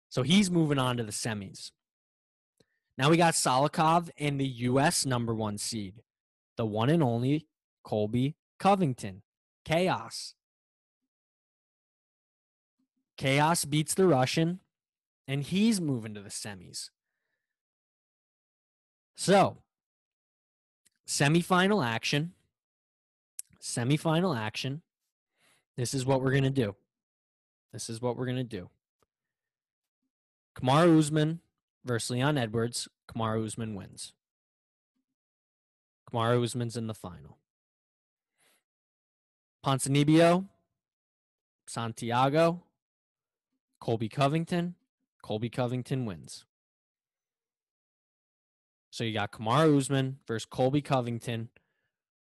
So 0.08 0.24
he's 0.24 0.50
moving 0.50 0.80
on 0.80 0.96
to 0.96 1.04
the 1.04 1.12
semis. 1.12 1.72
Now 2.98 3.10
we 3.10 3.18
got 3.18 3.34
Salikov 3.34 4.12
and 4.18 4.40
the 4.40 4.48
U.S. 4.48 5.06
number 5.06 5.36
one 5.36 5.58
seed, 5.58 5.96
the 6.58 6.66
one 6.66 6.90
and 6.90 7.04
only 7.04 7.48
Colby 7.84 8.36
Covington. 8.60 9.22
Chaos. 9.64 10.36
Chaos 13.18 13.66
beats 13.66 13.94
the 13.94 14.06
Russian, 14.06 14.60
and 15.28 15.44
he's 15.44 15.80
moving 15.80 16.14
to 16.14 16.22
the 16.22 16.30
semis. 16.30 16.90
So, 19.16 19.58
semifinal 21.08 21.86
action. 21.86 22.34
Semifinal 23.62 24.38
action. 24.38 24.82
This 25.78 25.94
is 25.94 26.06
what 26.06 26.22
we're 26.22 26.32
going 26.32 26.44
to 26.44 26.50
do. 26.50 26.76
This 27.74 27.90
is 27.90 28.02
what 28.02 28.18
we're 28.18 28.26
going 28.26 28.38
to 28.38 28.44
do. 28.44 28.70
Kamaru 30.56 31.00
Usman 31.00 31.40
versus 31.84 32.12
Leon 32.12 32.38
Edwards. 32.38 32.88
Kamaru 33.10 33.46
Usman 33.46 33.76
wins. 33.76 34.14
Kamaru 36.16 36.44
Usman's 36.44 36.78
in 36.78 36.88
the 36.88 36.94
final. 36.94 37.38
Ponzinibbio, 39.66 40.48
Santiago, 41.68 42.64
Colby 43.82 44.08
Covington. 44.10 44.76
Colby 45.22 45.50
Covington 45.50 46.06
wins. 46.06 46.46
So 48.92 49.04
you 49.04 49.14
got 49.14 49.32
Kamaru 49.32 49.78
Usman 49.78 50.20
versus 50.28 50.46
Colby 50.46 50.82
Covington 50.82 51.50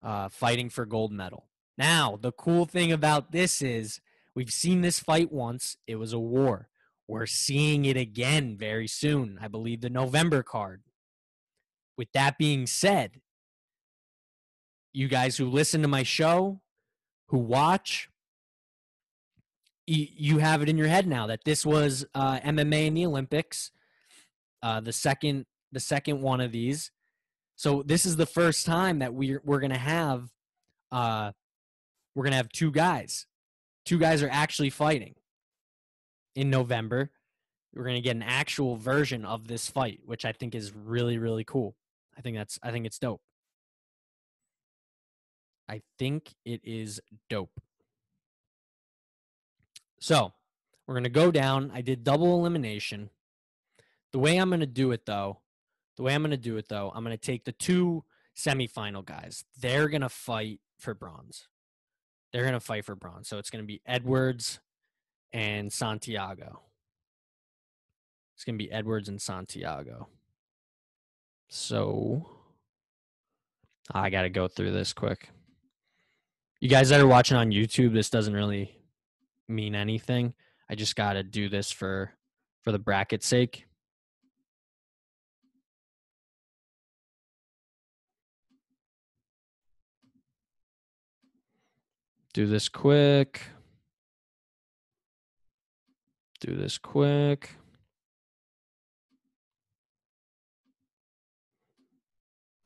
uh, 0.03 0.29
fighting 0.29 0.69
for 0.69 0.87
gold 0.87 1.11
medal. 1.11 1.47
Now, 1.79 2.19
the 2.21 2.33
cool 2.33 2.67
thing 2.67 2.93
about 2.93 3.33
this 3.33 3.63
is 3.63 4.01
we've 4.37 4.51
seen 4.53 4.83
this 4.83 5.01
fight 5.01 5.33
once. 5.33 5.79
It 5.87 5.97
was 5.97 6.13
a 6.13 6.19
war. 6.19 6.69
We're 7.09 7.27
seeing 7.27 7.87
it 7.87 7.97
again 7.97 8.57
very 8.57 8.87
soon. 8.87 9.39
I 9.41 9.49
believe 9.49 9.81
the 9.81 9.91
November 9.91 10.43
card. 10.43 10.83
with 11.97 12.13
that 12.13 12.39
being 12.39 12.67
said, 12.67 13.21
you 14.93 15.09
guys 15.09 15.37
who 15.37 15.49
listen 15.49 15.83
to 15.83 15.89
my 15.89 16.03
show, 16.03 16.61
who 17.29 17.39
watch, 17.39 18.09
you, 19.87 20.39
have 20.39 20.63
it 20.63 20.69
in 20.69 20.79
your 20.79 20.87
head 20.87 21.07
now 21.07 21.27
that 21.27 21.45
this 21.45 21.67
was 21.67 22.07
uh, 22.15 22.39
MMA 22.41 22.87
in 22.87 22.95
the 22.95 23.07
Olympics, 23.07 23.73
uh, 24.63 24.81
the 24.81 24.93
second 24.93 25.47
the 25.73 25.81
second 25.81 26.21
one 26.21 26.41
of 26.41 26.53
these. 26.53 26.91
So 27.57 27.83
this 27.85 28.05
is 28.07 28.17
the 28.17 28.27
first 28.27 28.67
time 28.67 29.01
that 29.01 29.15
we're 29.15 29.41
we're 29.45 29.61
gonna 29.61 29.79
have 29.79 30.29
uh, 30.93 31.33
we're 32.15 32.25
gonna 32.25 32.37
have 32.37 32.51
two 32.51 32.71
guys. 32.71 33.27
Two 33.85 33.99
guys 33.99 34.23
are 34.23 34.31
actually 34.31 34.71
fighting 34.71 35.15
in 36.35 36.51
November. 36.51 37.11
We're 37.75 37.85
gonna 37.85 38.01
get 38.01 38.17
an 38.17 38.23
actual 38.23 38.77
version 38.77 39.25
of 39.25 39.49
this 39.49 39.69
fight, 39.69 40.01
which 40.05 40.25
I 40.25 40.33
think 40.33 40.55
is 40.55 40.73
really 40.75 41.19
really 41.19 41.45
cool. 41.45 41.75
I 42.17 42.21
think 42.21 42.37
that's 42.37 42.59
I 42.63 42.71
think 42.71 42.87
it's 42.87 42.99
dope. 42.99 43.23
I 45.71 45.83
think 46.01 46.35
it 46.45 46.61
is 46.65 47.01
dope. 47.29 47.61
So 50.01 50.33
we're 50.85 50.95
gonna 50.95 51.09
go 51.09 51.31
down. 51.31 51.71
I 51.73 51.81
did 51.81 52.03
double 52.03 52.35
elimination. 52.35 53.11
The 54.11 54.19
way 54.19 54.37
I'm 54.37 54.51
gonna 54.51 54.67
do 54.67 54.91
it 54.91 55.07
though, 55.07 55.39
the 55.97 56.03
way 56.03 56.13
I'm 56.13 56.23
gonna 56.23 56.37
do 56.37 56.57
it 56.57 56.69
though, 56.69 56.91
I'm 56.93 57.05
gonna 57.05 57.17
take 57.17 57.45
the 57.45 57.53
two 57.53 58.03
semifinal 58.37 59.05
guys. 59.05 59.45
They're 59.61 59.89
gonna 59.89 60.09
fight 60.09 60.59
for 60.81 60.93
bronze. 60.93 61.47
They're 62.33 62.45
gonna 62.45 62.59
fight 62.59 62.85
for 62.85 62.97
bronze. 62.97 63.29
So 63.29 63.39
it's 63.39 63.51
gonna 63.51 63.63
be 63.63 63.81
Edwards 63.87 64.59
and 65.33 65.73
Santiago. 65.73 66.63
It's 68.35 68.43
gonna 68.45 68.59
be 68.59 68.73
Edwards 68.73 69.09
and 69.09 69.23
Santiago. 69.23 70.09
So 71.49 72.29
I 73.93 74.11
gotta 74.11 74.31
go 74.31 74.49
through 74.49 74.73
this 74.73 74.93
quick. 74.93 75.29
You 76.63 76.69
guys 76.69 76.91
that 76.91 77.01
are 77.01 77.07
watching 77.07 77.39
on 77.39 77.53
YouTube, 77.53 77.95
this 77.95 78.11
doesn't 78.11 78.35
really 78.35 78.77
mean 79.49 79.75
anything. 79.75 80.35
I 80.69 80.75
just 80.75 80.95
gotta 80.95 81.23
do 81.23 81.49
this 81.49 81.73
for 81.73 82.13
for 82.63 82.71
the 82.71 82.79
bracket 82.79 83.23
sake. 83.23 83.65
Do 92.35 92.47
this 92.47 92.69
quick. 92.69 93.41
Do 96.41 96.55
this 96.55 96.77
quick. 96.77 97.57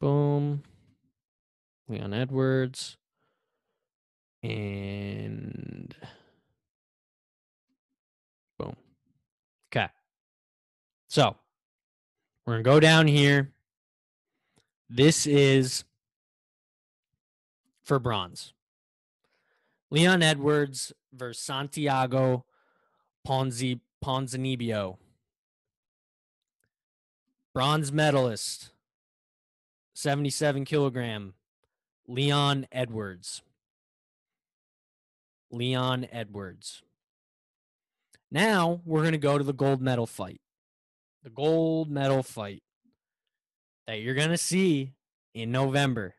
Boom. 0.00 0.64
Leon 1.88 2.12
Edwards. 2.12 2.96
And 4.44 5.94
boom. 8.58 8.76
Okay. 9.72 9.88
So 11.08 11.34
we're 12.44 12.52
going 12.52 12.64
to 12.64 12.70
go 12.70 12.78
down 12.78 13.06
here. 13.06 13.52
This 14.90 15.26
is 15.26 15.84
for 17.84 17.98
bronze. 17.98 18.52
Leon 19.90 20.22
Edwards 20.22 20.92
versus 21.10 21.42
Santiago 21.42 22.44
Ponzi 23.26 23.80
Ponzinibbio. 24.04 24.98
Bronze 27.54 27.90
medalist, 27.92 28.72
77 29.94 30.66
kilogram, 30.66 31.32
Leon 32.06 32.66
Edwards. 32.70 33.40
Leon 35.54 36.06
Edwards. 36.10 36.82
Now 38.30 38.80
we're 38.84 39.00
going 39.00 39.12
to 39.12 39.18
go 39.18 39.38
to 39.38 39.44
the 39.44 39.52
gold 39.52 39.80
medal 39.80 40.06
fight. 40.06 40.40
The 41.22 41.30
gold 41.30 41.90
medal 41.90 42.22
fight 42.22 42.62
that 43.86 44.00
you're 44.00 44.14
going 44.14 44.30
to 44.30 44.36
see 44.36 44.94
in 45.34 45.52
November. 45.52 46.16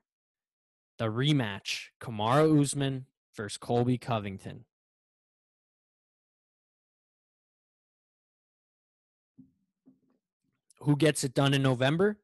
The 0.97 1.05
rematch 1.05 1.87
Kamaru 1.99 2.61
Usman 2.61 3.05
versus 3.35 3.57
Colby 3.57 3.97
Covington. 3.97 4.65
Who 10.79 10.95
gets 10.95 11.23
it 11.23 11.33
done 11.33 11.53
in 11.53 11.61
November? 11.61 12.17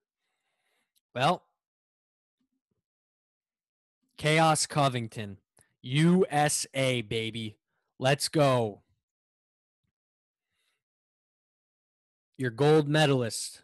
Well, 1.14 1.44
Chaos 4.18 4.68
Covington, 4.68 5.40
USA, 5.82 7.02
baby. 7.02 7.58
Let's 8.00 8.30
go. 8.30 8.82
Your 12.38 12.52
gold 12.52 12.88
medalist. 12.88 13.64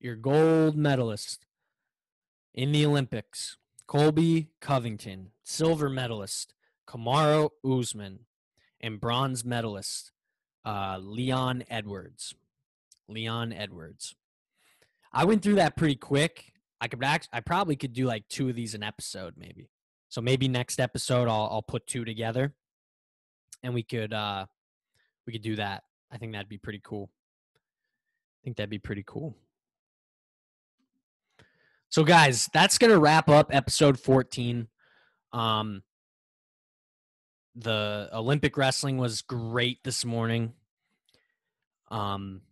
Your 0.00 0.16
gold 0.16 0.76
medalist 0.76 1.46
in 2.52 2.72
the 2.72 2.84
Olympics. 2.86 3.56
Colby 3.86 4.48
Covington, 4.60 5.30
silver 5.42 5.90
medalist, 5.90 6.54
Kamaru 6.88 7.50
Usman, 7.64 8.20
and 8.80 9.00
bronze 9.00 9.44
medalist, 9.44 10.10
uh, 10.64 10.98
Leon 11.00 11.64
Edwards. 11.68 12.34
Leon 13.08 13.52
Edwards. 13.52 14.14
I 15.12 15.24
went 15.24 15.42
through 15.42 15.56
that 15.56 15.76
pretty 15.76 15.96
quick. 15.96 16.54
I 16.80 16.88
could 16.88 17.04
act, 17.04 17.28
I 17.32 17.40
probably 17.40 17.76
could 17.76 17.92
do 17.92 18.06
like 18.06 18.28
two 18.28 18.48
of 18.48 18.56
these 18.56 18.74
an 18.74 18.82
episode, 18.82 19.34
maybe. 19.36 19.68
So 20.14 20.20
maybe 20.20 20.46
next 20.46 20.78
episode 20.78 21.26
I'll 21.26 21.48
I'll 21.50 21.62
put 21.62 21.88
two 21.88 22.04
together, 22.04 22.54
and 23.64 23.74
we 23.74 23.82
could 23.82 24.12
uh 24.12 24.46
we 25.26 25.32
could 25.32 25.42
do 25.42 25.56
that. 25.56 25.82
I 26.12 26.18
think 26.18 26.30
that'd 26.30 26.48
be 26.48 26.56
pretty 26.56 26.80
cool. 26.84 27.10
I 27.56 28.38
think 28.44 28.56
that'd 28.56 28.70
be 28.70 28.78
pretty 28.78 29.02
cool. 29.04 29.34
So, 31.88 32.04
guys, 32.04 32.48
that's 32.52 32.78
to 32.92 32.98
wrap 33.00 33.28
up 33.28 33.52
episode 33.52 33.98
14. 33.98 34.68
Um, 35.32 35.82
the 37.56 38.08
Olympic 38.12 38.56
wrestling 38.56 38.98
was 38.98 39.20
great 39.20 39.82
this 39.82 40.04
morning. 40.04 40.52
Um, 41.90 42.42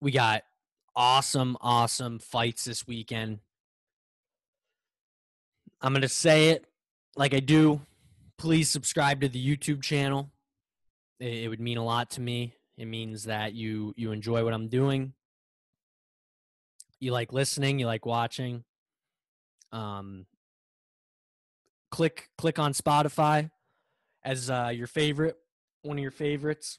we 0.00 0.10
got 0.10 0.44
awesome, 0.96 1.58
awesome 1.60 2.18
fights 2.18 2.64
this 2.64 2.86
weekend. 2.86 3.40
I'm 5.80 5.92
going 5.92 6.02
to 6.02 6.08
say 6.08 6.50
it 6.50 6.66
like 7.16 7.34
I 7.34 7.40
do. 7.40 7.80
Please 8.36 8.70
subscribe 8.70 9.20
to 9.20 9.28
the 9.28 9.56
YouTube 9.56 9.82
channel. 9.82 10.30
It, 11.20 11.48
would 11.48 11.60
mean 11.60 11.78
a 11.78 11.84
lot 11.84 12.10
to 12.10 12.20
me. 12.20 12.54
It 12.76 12.86
means 12.86 13.24
that 13.24 13.54
you 13.54 13.92
you 13.96 14.12
enjoy 14.12 14.44
what 14.44 14.54
I'm 14.54 14.68
doing 14.68 15.14
you 17.00 17.12
like 17.12 17.32
listening, 17.32 17.78
you 17.78 17.86
like 17.86 18.06
watching, 18.06 18.64
um, 19.72 20.26
click 21.90 22.28
click 22.36 22.58
on 22.58 22.72
Spotify 22.72 23.50
as 24.24 24.50
uh, 24.50 24.70
your 24.74 24.86
favorite, 24.86 25.36
one 25.82 25.98
of 25.98 26.02
your 26.02 26.10
favorites. 26.10 26.78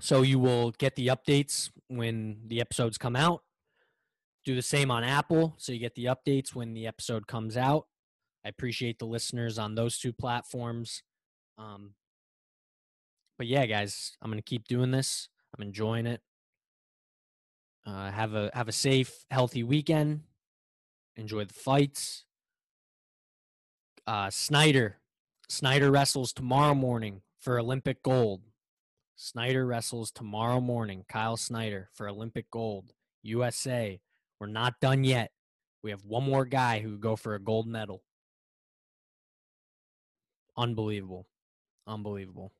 So 0.00 0.22
you 0.22 0.38
will 0.38 0.72
get 0.72 0.94
the 0.94 1.08
updates 1.08 1.70
when 1.88 2.40
the 2.46 2.60
episodes 2.60 2.98
come 2.98 3.16
out. 3.16 3.42
Do 4.46 4.54
the 4.54 4.62
same 4.62 4.92
on 4.92 5.02
Apple, 5.02 5.54
so 5.58 5.72
you 5.72 5.80
get 5.80 5.96
the 5.96 6.04
updates 6.04 6.54
when 6.54 6.72
the 6.72 6.86
episode 6.86 7.26
comes 7.26 7.56
out. 7.56 7.88
I 8.44 8.48
appreciate 8.48 9.00
the 9.00 9.04
listeners 9.04 9.58
on 9.58 9.74
those 9.74 9.98
two 9.98 10.12
platforms. 10.12 11.02
Um, 11.58 11.94
but 13.38 13.48
yeah, 13.48 13.66
guys, 13.66 14.16
I'm 14.22 14.30
gonna 14.30 14.42
keep 14.42 14.68
doing 14.68 14.92
this. 14.92 15.28
I'm 15.52 15.64
enjoying 15.64 16.06
it. 16.06 16.20
Uh, 17.84 18.12
have 18.12 18.34
a 18.34 18.52
have 18.54 18.68
a 18.68 18.72
safe, 18.72 19.24
healthy 19.32 19.64
weekend. 19.64 20.20
Enjoy 21.16 21.44
the 21.44 21.52
fights. 21.52 22.24
Uh, 24.06 24.30
Snyder, 24.30 24.98
Snyder 25.48 25.90
wrestles 25.90 26.32
tomorrow 26.32 26.74
morning 26.74 27.22
for 27.40 27.58
Olympic 27.58 28.00
gold. 28.04 28.42
Snyder 29.16 29.66
wrestles 29.66 30.12
tomorrow 30.12 30.60
morning. 30.60 31.04
Kyle 31.08 31.36
Snyder 31.36 31.88
for 31.94 32.08
Olympic 32.08 32.48
gold. 32.50 32.92
USA. 33.22 34.00
We're 34.40 34.46
not 34.48 34.80
done 34.80 35.04
yet. 35.04 35.30
We 35.82 35.90
have 35.90 36.04
one 36.04 36.24
more 36.24 36.44
guy 36.44 36.80
who 36.80 36.92
could 36.92 37.00
go 37.00 37.16
for 37.16 37.34
a 37.34 37.40
gold 37.40 37.66
medal. 37.66 38.02
Unbelievable. 40.56 41.26
Unbelievable. 41.86 42.52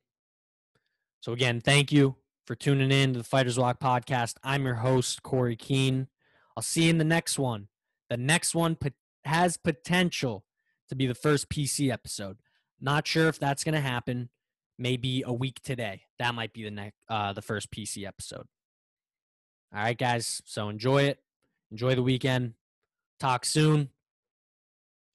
So, 1.21 1.33
again, 1.33 1.59
thank 1.61 1.91
you 1.91 2.15
for 2.45 2.55
tuning 2.55 2.91
in 2.91 3.13
to 3.13 3.19
the 3.19 3.25
Fighters 3.25 3.59
Walk 3.59 3.79
podcast. 3.79 4.35
I'm 4.43 4.63
your 4.63 4.75
host, 4.75 5.23
Corey 5.23 5.55
Keene. 5.55 6.07
I'll 6.55 6.63
see 6.63 6.83
you 6.83 6.89
in 6.89 6.97
the 6.97 7.03
next 7.03 7.37
one. 7.37 7.67
The 8.09 8.17
next 8.17 8.55
one 8.55 8.77
has 9.25 9.57
potential 9.57 10.45
to 10.89 10.95
be 10.95 11.05
the 11.05 11.15
first 11.15 11.49
PC 11.49 11.91
episode. 11.91 12.37
Not 12.79 13.05
sure 13.05 13.27
if 13.27 13.39
that's 13.39 13.63
going 13.63 13.75
to 13.75 13.81
happen. 13.81 14.29
Maybe 14.79 15.23
a 15.25 15.33
week 15.33 15.59
today. 15.63 16.03
That 16.19 16.35
might 16.35 16.53
be 16.53 16.63
the 16.63 16.71
next, 16.71 16.97
uh, 17.09 17.33
the 17.33 17.41
first 17.41 17.71
PC 17.71 18.07
episode. 18.07 18.47
All 19.75 19.81
right, 19.81 19.97
guys. 19.97 20.41
So 20.45 20.69
enjoy 20.69 21.03
it. 21.03 21.19
Enjoy 21.71 21.95
the 21.95 22.03
weekend. 22.03 22.53
Talk 23.19 23.45
soon. 23.45 23.89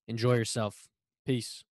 Enjoy 0.09 0.35
yourself. 0.35 0.89
Peace. 1.25 1.65